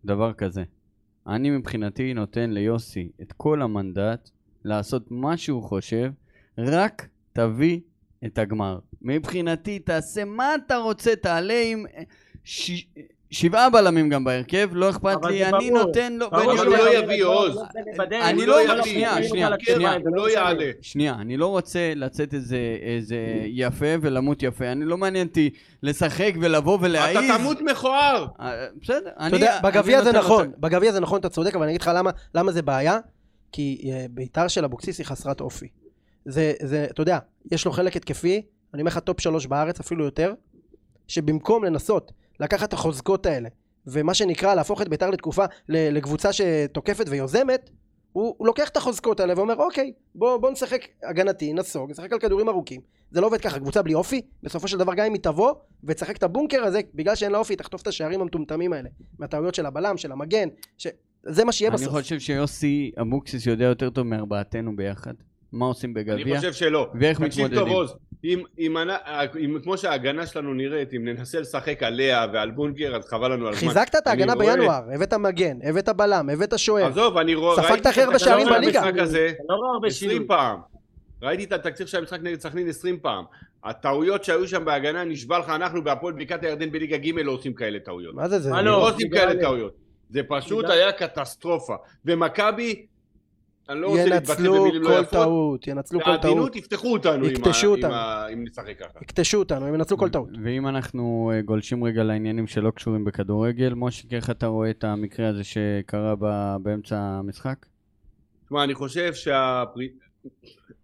[0.05, 0.63] דבר כזה,
[1.27, 4.29] אני מבחינתי נותן ליוסי את כל המנדט
[4.65, 6.11] לעשות מה שהוא חושב,
[6.57, 7.79] רק תביא
[8.25, 8.79] את הגמר.
[9.01, 12.03] מבחינתי תעשה מה אתה רוצה, תעלה עם אה,
[12.43, 12.85] ש...
[13.31, 15.83] שבעה בלמים גם בהרכב, לא אכפת לי, זה אני ברור.
[15.83, 16.27] נותן לו...
[16.27, 17.61] אבל הוא לא יביא, עוז.
[18.11, 20.29] אני לא יביא, יביא, שנייה, שנייה, שנייה, זה לא.
[20.29, 20.71] יעלה.
[20.81, 25.49] שנייה, אני לא רוצה לצאת איזה, איזה יפה ולמות יפה, אני לא מעניין אותי
[25.83, 27.17] לשחק ולבוא ולהעיז.
[27.17, 28.27] אתה תמות מכוער!
[28.39, 29.27] אה, בסדר, אני...
[29.27, 31.81] אתה יודע, בגביע זה נותן לו נכון, בגביע זה נכון, אתה צודק, אבל אני אגיד
[31.81, 32.99] לך למה, למה זה בעיה,
[33.51, 35.67] כי אה, בית"ר של אבוקסיס היא חסרת אופי.
[36.25, 37.19] זה, זה, אתה יודע,
[37.51, 38.41] יש לו חלק התקפי,
[38.73, 40.33] אני אומר לך top שלוש בארץ, אפילו יותר,
[41.07, 43.49] שבמקום לנסות לקחת את החוזקות האלה,
[43.87, 47.69] ומה שנקרא להפוך את בית"ר לתקופה, לקבוצה שתוקפת ויוזמת,
[48.15, 52.19] הוא, הוא לוקח את החוזקות האלה ואומר אוקיי בוא, בוא נשחק הגנתי נסוג נשחק על
[52.19, 55.21] כדורים ארוכים זה לא עובד ככה קבוצה בלי אופי בסופו של דבר גם אם היא
[55.21, 58.89] תבוא ותשחק את הבונקר הזה בגלל שאין לה אופי היא תחטוף את השערים המטומטמים האלה
[59.19, 60.87] מהטעויות של הבלם של המגן ש...
[61.23, 65.13] זה מה שיהיה אני בסוף חושב שיוסי אבוקסיס יודע יותר טוב מארבעתנו ביחד.
[65.55, 66.35] מה עושים אני בגביע?
[66.37, 66.89] חושב שלא.
[66.99, 67.59] ואיך תקשיב מתמודדים.
[67.59, 68.77] טוב עוז, אם, אם,
[69.45, 73.53] אם כמו שההגנה שלנו נראית, אם ננסה לשחק עליה ועל בונקר, אז חבל לנו על
[73.53, 73.67] הזמן.
[73.69, 77.55] חיזקת את אני ההגנה רואה- בינואר הבאת מגן הבאת בלם הבאת שוער עזוב, אני רואה...
[77.63, 78.81] ספגת הכי הרבה שערים בליגה.
[79.03, 80.27] הזה אתה לא רואה הרבה 20 שינוי.
[80.27, 80.59] פעם.
[81.21, 83.23] ראיתי את התקציר של המשחק נגד סכנין 20 פעם.
[83.63, 87.79] הטעויות שהיו שם בהגנה, נשבע לך, אנחנו בהפועל בקעת הירדן בליגה ג' לא עושים כאלה
[87.79, 88.15] טעויות.
[88.15, 88.89] מה זה זה לא לא?
[88.89, 89.73] עושים כאלה טעויות.
[90.09, 91.75] זה פשוט היה קטסטרופה.
[92.05, 92.85] ומכבי,
[93.69, 96.93] אני לא רוצה להתבטא ינצלו במילים לא כל יפות, טעות ינצלו כל טעות בעדינות יפתחו
[96.93, 97.93] אותנו אם ה- יקטשו אם אותנו.
[97.93, 98.99] ה- אם נשחק ככה.
[99.01, 103.73] יקטשו אותנו הם ינצלו כל טעות ואם אנחנו אה, גולשים רגע לעניינים שלא קשורים בכדורגל,
[103.73, 107.65] מושיק, איך אתה רואה את המקרה הזה שקרה ב- באמצע המשחק?
[108.45, 109.63] תשמע, אני חושב שה...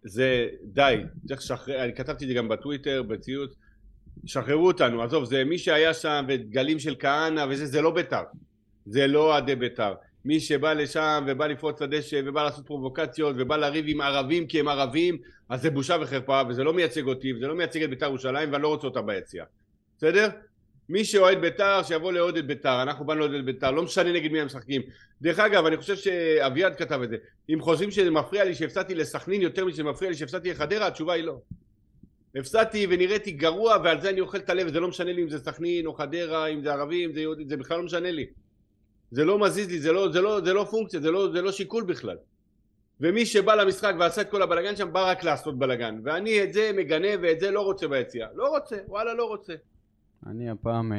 [0.04, 0.96] זה די,
[1.28, 3.52] צריך לשחרר, אני כתבתי את זה גם בטוויטר, בציוץ,
[4.26, 8.24] שחררו אותנו, עזוב, זה מי שהיה שם וגלים של כהנא וזה, זה לא בית"ר,
[8.86, 9.94] זה לא אוהדי בית"ר.
[10.26, 14.68] מי שבא לשם ובא לפרוץ לדשא ובא לעשות פרובוקציות ובא לריב עם ערבים כי הם
[14.68, 15.18] ערבים,
[15.50, 18.64] אז זה בושה וחרפה וזה לא מייצג אותי וזה לא מייצג את בית"ר ירושלים ואני
[18.64, 19.46] לא רוצה אותה ביציע.
[19.98, 20.30] בסדר?
[20.90, 24.32] מי שאוהד בית"ר, שיבוא לאוהד את בית"ר, אנחנו באנו לאוהד את בית"ר, לא משנה נגד
[24.32, 24.82] מי הם משחקים.
[25.22, 27.18] דרך אגב, אני חושב שאביעד כתב את זה.
[27.50, 31.24] אם חושבים שזה מפריע לי שהפסדתי לסכנין יותר משזה מפריע לי שהפסדתי לחדרה, התשובה היא
[31.24, 31.38] לא.
[32.36, 35.40] הפסדתי ונראיתי גרוע ועל זה אני אוכל את הלב, וזה לא משנה לי אם זה
[35.40, 38.26] סכנין או חדרה, אם זה ערבי, אם זה יהודי, זה בכלל לא משנה לי.
[39.12, 41.52] זה לא מזיז לי, זה לא, זה לא, זה לא פונקציה, זה לא, זה לא
[41.52, 42.18] שיקול בכלל.
[43.02, 46.00] ומי שבא למשחק ועשה את כל הבלגן שם, בא רק לעשות בלגן.
[46.04, 48.28] ואני את זה מגנה ואת זה לא רוצה ביציאה.
[48.36, 49.54] לא רוצה, וואלה לא רוצה.
[50.28, 50.98] אני הפעם אה,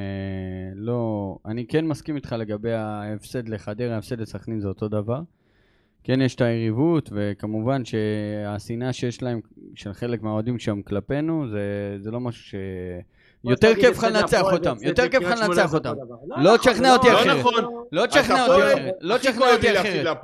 [0.74, 1.36] לא...
[1.46, 5.20] אני כן מסכים איתך לגבי ההפסד לחדרה, ההפסד לסכנין זה אותו דבר.
[6.04, 9.40] כן יש את היריבות, וכמובן שהשנאה שיש להם,
[9.74, 12.54] של חלק מהאוהדים שם כלפינו, זה, זה לא משהו ש...
[13.44, 15.94] יותר כיף לך לנצח אותם, יותר כיף לך לנצח אותם.
[16.36, 17.36] לא תשכנע אותי לא אחרת.
[17.38, 17.84] נכון.
[17.92, 20.16] לא תשכנע אותי אחרת, לא תשכנע אותי אחרת.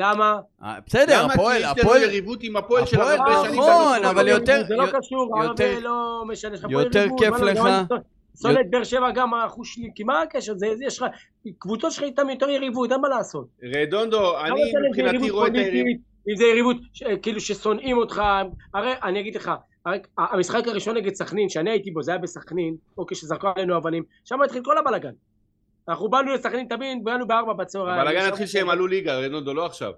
[0.00, 0.36] למה?
[0.62, 1.32] אה, בסדר, למה?
[1.32, 3.60] הפועל, כי יש לנו הפועל, יריבות עם הפועל של הפועל, הרבה שנים.
[3.60, 6.56] נכון, לא אבל יותר- זה לא קשור, הרבה לא משנה.
[6.70, 10.52] יותר כיף לא, לך- את באר שבע גם האחוש שלי, כי מה הקשר?
[10.56, 11.04] זה, יש לך,
[11.58, 13.46] קבוצות שלך איתם יותר יריבות, אין מה לעשות.
[13.82, 16.00] רדונדו, לא אני מבחינתי רואה את היריבות.
[16.30, 16.76] אם זה יריבות
[17.22, 18.22] כאילו ששונאים אותך,
[18.74, 19.50] הרי אני אגיד לך,
[20.18, 24.42] המשחק הראשון נגד סכנין, שאני הייתי בו, זה היה בסכנין, אוקיי, שזרקו עלינו אבנים, שם
[24.42, 25.12] התחיל כל הבלאגן.
[25.88, 28.00] אנחנו באנו לסכנין, תבין, באנו בארבע בצהריים.
[28.00, 29.92] הבלאגן התחיל שהם עלו ליגה, רדונדו, לא עכשיו.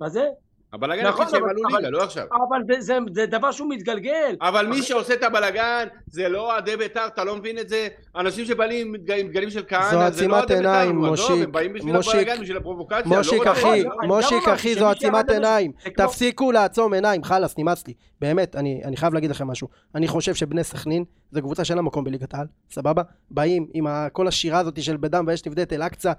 [0.00, 0.28] מה זה?
[0.74, 2.24] הבלאגן נכון, התחיל שהם אבל- עלו ליגה, לא עכשיו.
[2.48, 4.36] אבל זה- זה- זה דבר שהוא מתגלגל.
[4.42, 7.88] אבל מי שעושה את הבלאגן זה לא אוהדי בית"ר, אתה לא מבין את זה?
[8.16, 11.72] אנשים שבאים עם דג- עם דגלים של כהנא, זה לא אוהדי בית"ר, מושיק, הם באים
[11.72, 16.92] בשביל מושיק, הבלאגן, בשביל הפרובוקציה, לא מושיק אחי, מושיק אחי זו עצימת עיניים תפסיקו לעצום
[16.94, 21.04] עיניים חלאס נמאס לי באמת אני אני חייב להגיד לכם משהו אני חושב שבני סכנין
[21.30, 25.24] זו קבוצה שאין לה מקום בליגת העל סבבה באים עם כל השירה הזאת של בדם
[25.28, 26.12] ואש את אל-אקצא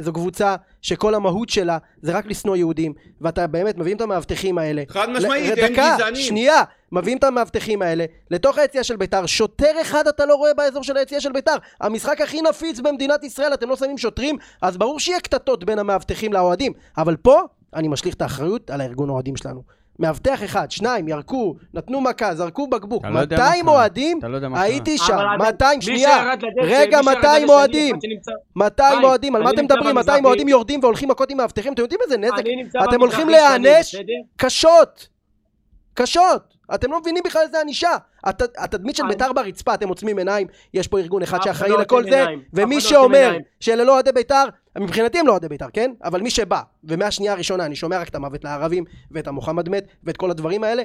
[0.00, 4.82] זו קבוצה שכל המהות שלה זה רק לשנוא יהודים ואתה באמת מביאים את המאבטחים האלה.
[4.88, 6.22] חד משמעית, הם גזענים.
[6.22, 6.62] שנייה.
[6.92, 9.26] מביאים את המאבטחים האלה לתוך היציאה של ביתר.
[9.26, 11.56] שוטר אחד אתה לא רואה באזור של היציאה של ביתר.
[11.80, 16.32] המשחק הכי נפיץ במדינת ישראל אתם לא שמים שוטרים אז ברור שיהיה קטטות בין המאבטחים
[16.32, 16.72] לאוהדים.
[16.98, 17.40] אבל פה
[17.74, 19.62] אני משליך את האחריות על הארגון האוהדים שלנו
[19.98, 23.74] מאבטח אחד, שניים, ירקו, נתנו מכה, זרקו בקבוק, אתה לא יודע מה 200 קרה.
[23.74, 24.58] אוהדים, לא.
[24.58, 26.32] הייתי שם, אבל עדיין, 200, מי שנייה,
[26.62, 27.94] רגע, מי שירד 200 לדשא, אוהדים.
[27.94, 29.84] אני שנמצא- 200 היי, אוהדים, על מה אתם מדברים?
[29.84, 30.20] 200 במזרחי.
[30.26, 32.34] אוהדים יורדים והולכים מכות עם מאבטחים, אתם יודעים איזה נזק?
[32.88, 33.94] אתם הולכים להיענש?
[34.36, 35.08] קשות,
[35.94, 36.54] קשות.
[36.74, 37.90] אתם לא מבינים בכלל איזה ענישה.
[38.24, 42.02] הת- התדמית של בית"ר ברצפה, אתם עוצמים עיניים, יש פה ארגון אחד שאחראי לא לכל
[42.10, 43.36] זה, ומי לא שאומר.
[43.60, 44.44] שאלה לא אוהדי בית"ר,
[44.82, 45.92] מבחינתי הם לא אוהדי בית"ר, כן?
[46.04, 50.16] אבל מי שבא, ומהשנייה הראשונה אני שומע רק את המוות לערבים, ואת המוחמד מת, ואת
[50.16, 50.82] כל הדברים האלה,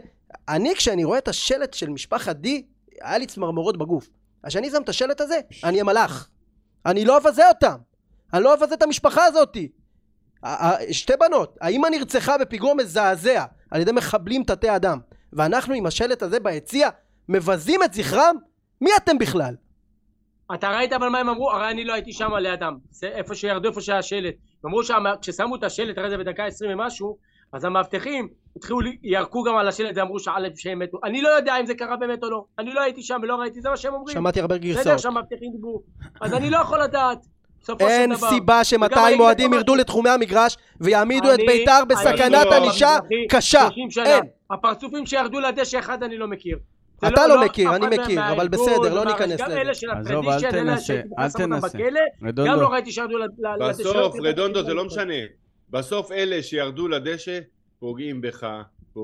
[0.49, 2.65] אני כשאני רואה את השלט של משפחת די,
[3.01, 4.09] היה לי צמרמורות בגוף.
[4.43, 6.29] אז כשאני שם את השלט הזה, אני אהיה מלאך.
[6.85, 7.75] אני לא אבזה אותם.
[8.33, 9.69] אני לא אבזה את המשפחה הזאתי.
[10.91, 14.99] שתי בנות, האמא נרצחה בפיגוע מזעזע על ידי מחבלים תתי אדם,
[15.33, 16.89] ואנחנו עם השלט הזה ביציע
[17.29, 18.35] מבזים את זכרם?
[18.81, 19.55] מי אתם בכלל?
[20.53, 21.51] אתה ראית אבל מה הם אמרו?
[21.51, 22.77] הרי אני לא הייתי שם לידם.
[23.03, 24.33] איפה שירדו, איפה שהיה שלט.
[24.63, 27.17] הם אמרו שכששמו את השלט, הרי זה בדקה עשרים ומשהו,
[27.53, 30.97] אז המאבטחים התחילו, ירקו גם על השלט ואמרו שא' שהם מתו.
[31.03, 32.45] אני לא יודע אם זה קרה באמת או לא.
[32.59, 34.13] אני לא הייתי שם ולא ראיתי, זה מה שהם אומרים.
[34.13, 34.99] שמעתי הרבה בסדר גרסאות.
[34.99, 35.81] שהמאבטחים דיברו.
[36.21, 37.25] אז אני לא יכול לדעת.
[37.79, 38.15] אין.
[38.15, 39.75] סיבה וגם ש-200 אני אגיד אוהדים ירדו.
[39.75, 42.97] לתחומי המגרש ויעמידו את בית"ר בסכנת ענישה
[43.29, 43.59] קשה.
[43.61, 44.05] 30 שנה.
[44.05, 44.23] אין.
[44.51, 46.57] הפרצופים שירדו לדשא אחד אני לא מכיר.
[47.07, 49.61] אתה לא מכיר, אף אני אחד מכיר, אבל בסדר, לא ניכנס גם לזה.
[49.61, 51.09] אלה של הטרדישן, אלה תנסה, שהייתי
[51.43, 51.77] אותם תנסה.
[51.77, 52.31] בכלא.
[52.45, 53.83] גם לא ראיתי שירדו ל- ל- לדשא.
[53.83, 55.13] בסוף, רדונדו, זה לא משנה.
[55.69, 57.39] בסוף אלה שירדו לדשא,
[57.79, 58.47] פוגעים בך,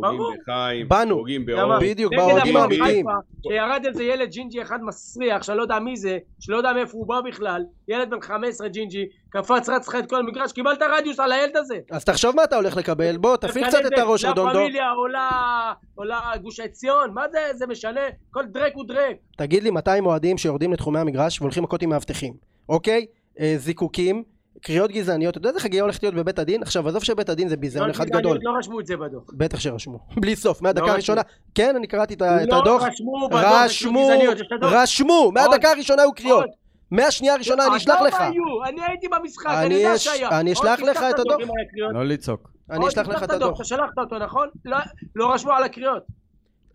[0.02, 0.40] פוגעים.
[0.42, 1.18] בחיים, בנו.
[1.18, 1.46] פוגעים?
[1.46, 1.80] באור.
[1.80, 3.06] בדיוק, באוהדים האמיתיים.
[3.48, 7.08] שירד איזה ילד ג'ינג'י אחד מסריח, שאני לא יודע מי זה, שלא יודע מאיפה הוא
[7.08, 11.32] בא בכלל, ילד בן 15 ג'ינג'י, קפץ, רץ לך את כל המגרש, קיבלת רדיוס על
[11.32, 11.76] הילד הזה.
[11.92, 14.60] אז תחשוב מה אתה הולך לקבל, בוא תפעיל קצת את הראש רדונדו.
[14.60, 15.30] לפמיליה עולה,
[15.96, 18.02] עולה גוש עציון, מה זה, זה משנה?
[18.32, 19.16] כל דרק הוא דרק.
[19.38, 22.34] תגיד לי 200 אוהדים שיורדים לתחומי המגרש והולכים מכות עם מאבטחים,
[22.70, 23.06] אוקיי?
[23.40, 24.24] אה, זיקוקים,
[24.66, 26.62] קריאות גזעניות, אתה יודע איזה חגיגה הולכת להיות בבית הדין?
[26.64, 28.40] עכשיו עזוב שבית הדין זה ביזיון אחד גדול.
[28.42, 29.24] לא רשמו את זה בדוח.
[29.34, 30.94] בטח שרשמו, בלי סוף, מהדקה רשמו.
[30.94, 31.22] הראשונה.
[31.56, 32.84] כן, אני קראתי את לא הדוח.
[32.84, 34.10] רשמו בדוח, רשמו.
[34.62, 36.46] רשמו, מהדקה הראשונה היו קריאות.
[36.92, 38.16] מהשנייה הראשונה אני אשלח לך.
[38.70, 40.40] אני הייתי במשחק, אני אני יודע שהיה.
[40.40, 41.38] אני אשלח לך את הדוח.
[41.94, 42.50] לא לצעוק.
[42.72, 43.56] אני אשלח לך את הדוח.
[43.56, 44.48] אתה שלחת אותו, נכון?
[44.66, 44.78] לא-
[45.16, 46.04] לא רשמו על הקריאות.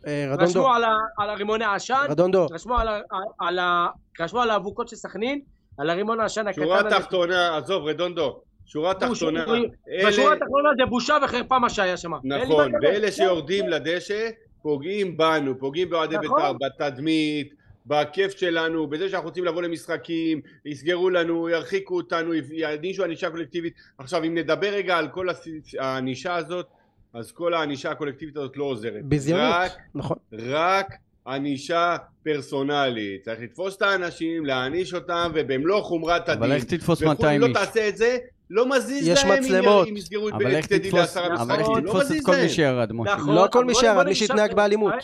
[0.06, 0.88] אה, רדונדו, רשמו על ה-
[1.22, 3.00] על הרימוני העשן, רדונדו, רשמו על ה-
[3.38, 3.86] על ה-
[4.20, 5.40] רשמו על האבוקות של סכנין,
[5.80, 6.90] על הרימון העשן הקטן שורה הזה.
[6.90, 12.10] תחתונה, עזוב, רדונדו, שורה תחתונה, בשורה אלה, התחתונה זה בושה וחרפה מה שהיה שם.
[12.24, 12.72] נכון.
[12.82, 14.28] ואלה שיורדים לדשא,
[14.62, 16.40] פוגעים בנו, פוגעים באוהדי נכון.
[16.58, 17.54] בית"ר, בתדמית,
[17.86, 23.74] בכיף שלנו, בזה שאנחנו רוצים לבוא למשחקים, יסגרו לנו, ירחיקו אותנו, יענישו ענישה קולקטיבית.
[23.98, 25.46] עכשיו, אם נדבר רגע על כל הס-
[25.78, 26.66] הענישה הזאת,
[27.14, 29.04] אז כל הענישה הקולקטיבית הזאת לא עוזרת.
[29.04, 30.16] ביזיונות, רק נכון.
[30.32, 30.86] רק
[31.26, 33.22] ענישה פרסונלית.
[33.24, 36.42] צריך לתפוס את האנשים, להעניש אותם, ובמלוא חומרת הדין.
[36.42, 37.54] אבל איך תתפוס וכל- 200 לא איש?
[37.56, 38.18] תעשה את זה,
[38.50, 39.88] לא מזיז יש להם אם מצלמות.
[39.88, 40.34] אם יסגרו את
[40.68, 42.36] טדי תתפוס, לעשרה אבל איך משחקים, לא תתפוס את כל.
[42.36, 43.14] מי שירד, משה?
[43.14, 43.34] נכון.
[43.34, 44.94] לא כל מי שירד, מי שהתנהג באלימות.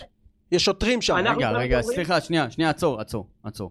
[0.52, 1.14] יש שוטרים שם.
[1.14, 3.70] רגע, רגע, סליחה, שנייה, שנייה, עצור, עצור, עצור.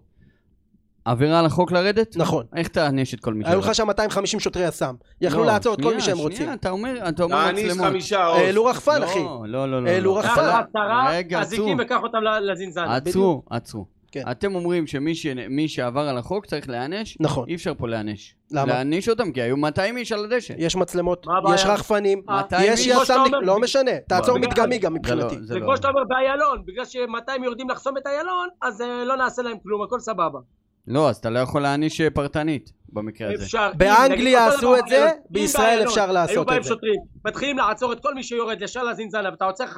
[1.05, 2.17] עבירה על החוק לרדת?
[2.17, 2.45] נכון.
[2.55, 3.63] איך תעניש את כל מי היו שירד?
[3.63, 4.95] לך שם 250 שוטרי יס"מ.
[5.21, 6.53] יכלו לא, לעצור את כל שנייה, מי שהם שנייה, רוצים.
[6.53, 7.87] אתה אומר, אתה אומר מצלמות.
[7.87, 8.37] חמישה עוז.
[8.39, 9.19] העלו רחפן, לא, אחי.
[9.45, 9.89] לא, לא, לא.
[9.89, 10.19] העלו לא.
[10.19, 10.35] רחפן.
[10.35, 11.85] קח אתה- עשרה רגע, אזיקים עצרו.
[11.85, 12.95] וקח אותם ל- לזינזנה.
[12.95, 13.85] עצרו, עצרו.
[14.11, 14.23] כן.
[14.31, 15.27] אתם אומרים שמי ש-
[15.67, 17.17] שעבר על החוק צריך להיענש?
[17.19, 17.45] נכון.
[17.49, 18.35] אי אפשר פה להיענש.
[18.51, 18.65] למה?
[18.73, 20.53] להעניש אותם, כי היו 200 איש על הדשא.
[20.57, 21.25] יש מצלמות?
[21.53, 22.91] יש רחפנים, אה, 200 יש איש?
[22.91, 23.91] כמו שאתה יס"מניק, אומר, לא משנה.
[24.07, 25.35] תעצור מדגמי גם זה מבחינתי.
[25.35, 28.81] לא- זה זה לא- כמו שאתה אומר באיילון, בגלל ש-200 יורדים לחסום את איילון, אז
[28.81, 30.39] אה, לא נעשה להם כלום, הכל סבבה.
[30.87, 33.43] לא, אז אתה לא יכול להעניש אה, פרטנית במקרה הזה.
[33.43, 33.71] אפשר.
[33.77, 36.69] באנגליה עשו את זה, בישראל אפשר לעשות היו את באים זה.
[36.69, 39.77] שוטרים, מתחילים לעצור את כל מי שיורד ישר לזינזנה, ואתה עוצר 50-100,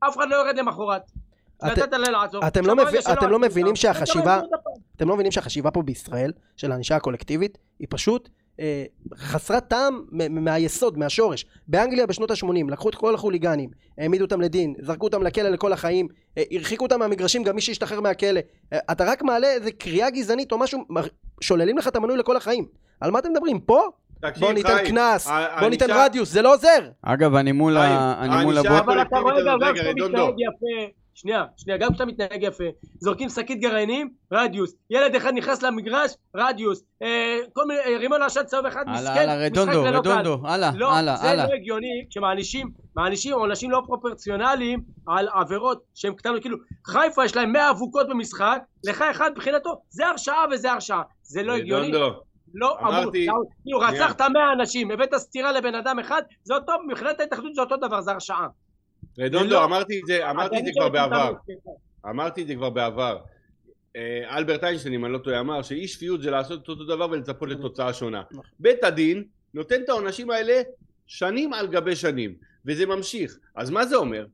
[0.00, 1.02] אף אחד לא יורד למחרת.
[1.62, 1.72] לא
[2.32, 2.40] לא.
[4.96, 8.28] אתם לא מבינים שהחשיבה פה בישראל, של הענישה הקולקטיבית, היא פשוט
[8.60, 8.84] אה,
[9.16, 11.46] חסרת טעם מהיסוד, מהשורש.
[11.68, 16.08] באנגליה בשנות ה-80 לקחו את כל החוליגנים, העמידו אותם לדין, זרקו אותם לכלא לכל החיים,
[16.38, 18.40] אה, הרחיקו אותם מהמגרשים, גם מי שהשתחרר מהכלא.
[18.72, 20.84] אה, אתה רק מעלה איזה קריאה גזענית או משהו,
[21.40, 22.64] שוללים לך את המנוי לכל החיים.
[23.00, 23.60] על מה אתם מדברים?
[23.60, 23.82] פה?
[24.22, 25.28] תקשיב, בוא ניתן קנס,
[25.60, 26.88] בוא ניתן רדיוס, זה לא עוזר!
[27.02, 28.82] אגב, אני מול חיים, ה- אני מול הענישה הבוט...
[28.94, 30.18] אבל אתה רואה גם, גם רגע, כשאתה רדונדו.
[30.26, 32.64] מתנהג יפה, שנייה, שנייה, גם כשאתה מתנהג יפה,
[33.00, 38.44] זורקים שקית גרעינים, רדיוס, ילד אחד נכנס למגרש, רדיוס, אה, כל מיני, אה, רימון עשן
[38.44, 40.12] צהוב אחד, הלאה, מסכן, הלאה, משחק רדונדו, ללא קהל.
[40.20, 41.46] רדונדו, הלאה, לא, הלאה, זה הלאה.
[41.48, 46.56] לא הגיוני כשמענישים, מענישים עונשים לא פרופורציונליים על עבירות שהן קטנות, כאילו
[46.86, 51.52] חיפה יש להם 100 אבוקות במשחק, לך אחד מבחינתו זה הרשעה וזה הרשעה, זה לא
[51.52, 52.20] הגיוני, רדונדו,
[52.54, 53.26] לא אמור, אמרתי-
[53.64, 53.78] כאילו.
[53.78, 58.00] רצחת 100 אנשים, הבאת סטירה לבן אדם אחד, זה אותו, מבחינת ההתאחדות זה אותו דבר,
[58.00, 58.46] זה הרשעה.
[59.18, 61.32] רדונדו, לא- אמרתי את זה, אמרתי את זה כבר בעבר.
[62.06, 63.18] אמרתי את זה כבר בעבר.
[63.96, 67.10] אה, אלברט איינשטיין, אם אני לא טועה, אמר שאי שפיות זה לעשות את אותו דבר
[67.10, 68.22] ולצפות לתוצאה שונה.
[68.30, 68.44] נכון.
[68.58, 70.62] בית הדין נותן את העונשים האלה
[71.06, 72.34] שנים על גבי שנים,
[72.66, 73.38] וזה ממשיך.
[73.56, 74.26] אז מה זה אומר?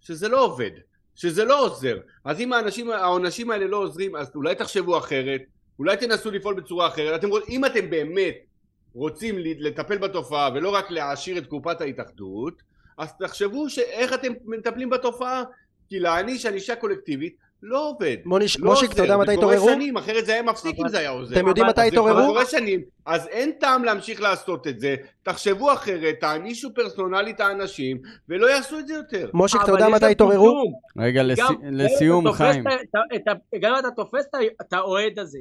[0.00, 0.70] שזה לא עובד,
[1.14, 1.96] שזה לא עוזר.
[2.24, 5.42] אז אם האנשים, העונשים האלה לא עוזרים, אז אולי תחשבו אחרת,
[5.78, 7.20] אולי תנסו לפעול בצורה אחרת.
[7.20, 8.34] אתם, אם אתם באמת
[8.94, 12.62] רוצים ל- לטפל בתופעה ולא רק להעשיר את קופת ההתאחדות,
[12.98, 15.42] אז תחשבו ש- איך אתם מטפלים בתופעה
[15.88, 18.16] כי להעניש ענישה קולקטיבית לא עובד.
[18.24, 19.16] מוניש- לא מושיק, אתה יודע.
[19.16, 19.74] מתי זה קורה התעוררו?
[19.74, 21.36] שנים, אחרת זה היה מפסיק אם זה היה עוזר.
[21.36, 22.26] אתם יודעים אבל- מתי אז זה התעוררו?
[22.26, 28.46] קורה שנים, אז אין טעם להמשיך לעשות את זה, תחשבו אחרת, תענישו פרסונלית האנשים, ולא
[28.46, 29.30] יעשו את זה יותר.
[29.34, 30.64] מושיק, אתה יודע מתי התעוררו?
[30.98, 31.22] רגע,
[31.70, 32.64] לסיום, חיים.
[32.68, 34.24] את ה- את ה- גם אתה תופס
[34.60, 35.38] את האוהד הזה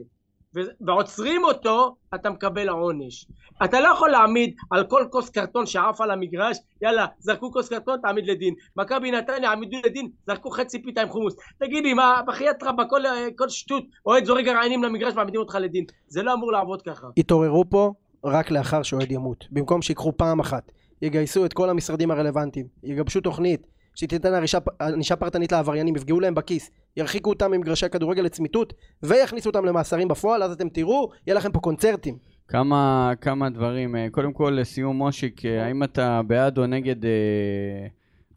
[0.82, 3.26] ועוצרים אותו, אתה מקבל עונש.
[3.64, 8.00] אתה לא יכול להעמיד על כל כוס קרטון שעף על המגרש, יאללה, זרקו כוס קרטון,
[8.02, 8.54] תעמיד לדין.
[8.78, 11.36] מכבי נתניה, העמידו לדין, זרקו חצי פיתה עם חומוס.
[11.60, 13.02] תגידי, מה, בחייאת רבא, כל,
[13.38, 15.86] כל שטות, אוהד זורק גרעינים למגרש, מעמידים אותך לדין.
[16.08, 17.08] זה לא אמור לעבוד ככה.
[17.18, 17.92] התעוררו פה
[18.24, 19.46] רק לאחר שאוהד ימות.
[19.52, 24.34] במקום שיקחו פעם אחת, יגייסו את כל המשרדים הרלוונטיים, יגבשו תוכנית, שתיתן
[24.82, 28.74] ענישה- פרטנית לעבריינים, יפגעו להם בכיס, ירחיקו אותם ממגרשי הכדורגל לצמיתות,
[29.04, 32.18] ויכניסו אותם למאסרים בפועל, אז אתם תראו, יהיה לכם פה קונצרטים.
[32.48, 33.96] כמה, כמה דברים.
[33.96, 37.12] אה, קודם כל, לסיום, מושיק, אה, האם אתה בעד או נגד אה,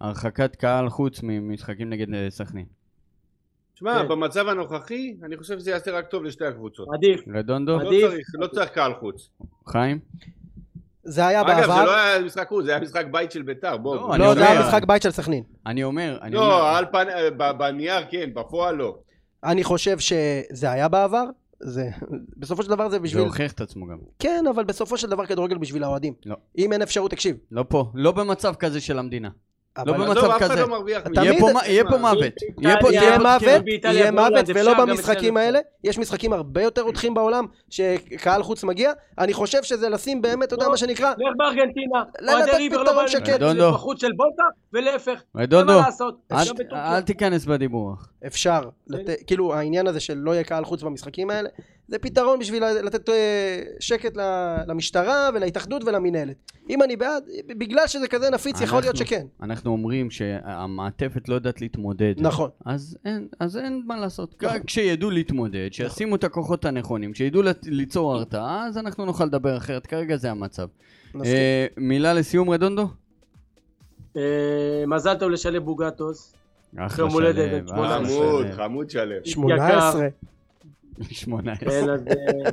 [0.01, 2.65] הרחקת קהל חוץ ממשחקים נגד אה, סכנין?
[3.75, 4.09] תשמע, כן.
[4.09, 6.89] במצב הנוכחי, אני חושב שזה יעשה רק טוב לשתי הקבוצות.
[6.95, 7.21] עדיף.
[7.35, 7.79] רדונדו?
[7.79, 8.11] לא עדיף.
[8.11, 9.31] צריך, לא צריך קהל חוץ.
[9.69, 9.99] חיים?
[11.09, 13.77] זה היה אגב, זה בעבר, לא היה משחק חוץ, זה היה משחק בית של ביתר,
[13.77, 13.97] בוא.
[13.97, 15.45] לא, לא, זה היה משחק בית של סכנין.
[15.67, 16.49] אני אומר, אני אומר...
[16.49, 16.85] לא, על
[17.37, 18.97] ב- בנייר כן, בפועל לא.
[19.45, 21.25] אני חושב שזה היה בעבר,
[21.61, 21.91] זה,
[22.37, 23.99] בסופו של דבר זה זה בשביל, הוכיח את עצמו גם.
[24.19, 26.15] כן, אבל בסופו של דבר כדורגל בשביל האוהדים.
[26.27, 26.37] לא.
[26.59, 27.37] אם אין אפשרות, תקשיב.
[27.51, 29.29] לא פה, לא במצב כזה של המדינה.
[29.79, 30.65] אבל במצב כזה.
[30.67, 30.77] לא
[31.67, 32.21] יהיה פה מוות.
[32.63, 32.79] יהיה.
[32.79, 33.43] באיטליה- יהיה מוות,
[33.85, 35.37] יהיה מוות, ולא במשחקים.
[35.37, 35.59] האלה.
[35.85, 38.93] יש משחקים הרבה יותר רותחים בעולם, שקהל חוץ מגיע.
[39.19, 40.71] אני חושב שזה לשים באמת, אתה יודע לא.
[40.71, 43.29] מה שנקרא, לך בארגנטינה, לא אוהדי ריבר לא פתרון שקט.
[43.29, 43.73] רדונדו.
[43.73, 45.23] בחוץ של בוקה, ולהפך.
[45.81, 46.15] לעשות.
[46.73, 47.93] אל- תיכנס בדיבור.
[48.27, 51.49] אפשר, לת- כאילו העניין הזה של לא יהיה קהל חוץ במשחקים האלה,
[51.89, 53.15] זה פתרון בשביל לתת אה,
[53.81, 56.37] שקט ל- למשטרה ולהתאחדות ולמינהלת.
[56.71, 59.27] אם אני בעד, בגלל שזה כזה נפיץ, יכול להיות אנחנו- שכן.
[59.43, 62.15] אנחנו אומרים שהמעטפת לא יודעת להתמודד.
[62.19, 62.51] נכון.
[62.65, 64.43] אז אין, אז אין מה לעשות.
[64.67, 69.87] כשידעו להתמודד, שישימו את הכוחות הנכונים, שידעו ליצור הרתעה, אז אנחנו נוכל לדבר אחרת.
[69.87, 70.67] כרגע זה המצב.
[71.25, 72.89] אה, מילה לסיום, רדונדו?
[74.17, 74.23] אה,
[74.87, 76.33] מזל טוב לשלב בוגטוס.
[76.77, 78.53] אחלה אחלה חמוד, שלב.
[78.57, 79.25] חמוד שלם.
[79.25, 80.09] 18.
[81.11, 81.71] 18.
[81.71, 82.51] כן, אז אה,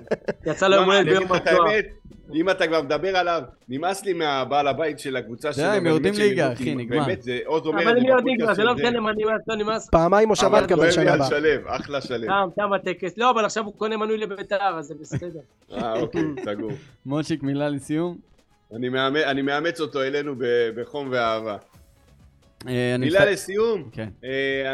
[0.52, 1.68] יצא לו יום לא, הולדת אני ביום.
[1.68, 1.86] האמת,
[2.34, 5.64] אם אתה כבר מדבר עליו, נמאס לי מהבעל הבית של הקבוצה שלו.
[5.64, 7.04] הם ובאמת יורדים ליגה, אחי, נגמר.
[7.06, 9.90] באמת, זה עוז אומר אבל הם כבר, בפודקאסט זה לא משנה מה נמאס, לא נמאס.
[9.90, 11.28] פעמיים מושבה אבל תקבל כואב לי שנה על הבאה.
[11.30, 12.28] שלו, אחלה שלו.
[12.28, 13.18] תם, תם הטקס.
[13.18, 15.40] לא, אבל עכשיו הוא קונה מנוי לביתר, אז זה בסדר.
[15.74, 16.72] אה, אוקיי, סגור.
[17.06, 18.18] מושיק, מילה לסיום?
[18.76, 20.36] אני מאמץ- אותו אלינו
[20.76, 21.58] בחום ואהבה.
[22.68, 24.10] אה, אני מילה מסת- לסיום, כן.
[24.24, 24.74] אה,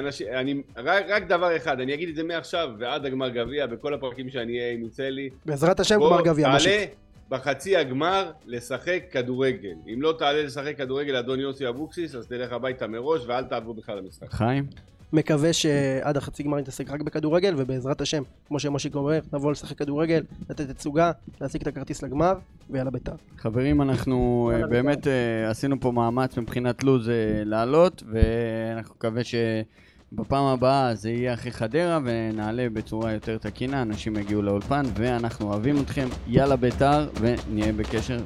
[0.78, 4.60] רק רק דבר אחד, אני אגיד את זה מעכשיו ועד הגמר גביע, בכל הפרקים שאני
[4.60, 5.10] אהיה עם יצא
[5.46, 6.86] בעזרת השם גמר גביע, תעלה.
[7.30, 9.76] בחצי הגמר לשחק כדורגל.
[9.94, 13.98] אם לא תעלה לשחק כדורגל, אדון יוסי אבוקסיס, אז תלך הביתה מראש ואל תעברו בכלל
[13.98, 14.32] למשחק.
[14.34, 14.66] חיים?
[15.14, 20.24] מקווה שעד החצי גמר נתעסק רק בכדורגל, ובעזרת השם, כמו שמושיק אומר, נבוא לשחק כדורגל,
[20.50, 22.34] לתת תצוגה, להשיג את הכרטיס לגמר,
[22.70, 23.12] ויאללה בית"ר.
[23.38, 27.14] חברים, אנחנו אה, באמת אה, עשינו פה מאמץ מבחינת לו"ז אה,
[27.46, 34.42] לעלות, ואנחנו מקווה שבפעם הבאה זה יהיה אחרי חדרה, ונעלה בצורה יותר תקינה, אנשים יגיעו
[34.42, 38.20] לאולפן, ואנחנו אוהבים אתכם, יאללה בית"ר, ונהיה בקשר,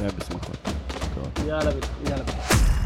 [0.00, 0.56] נהיה בשמחות.
[1.46, 2.79] יאללה בית"ר.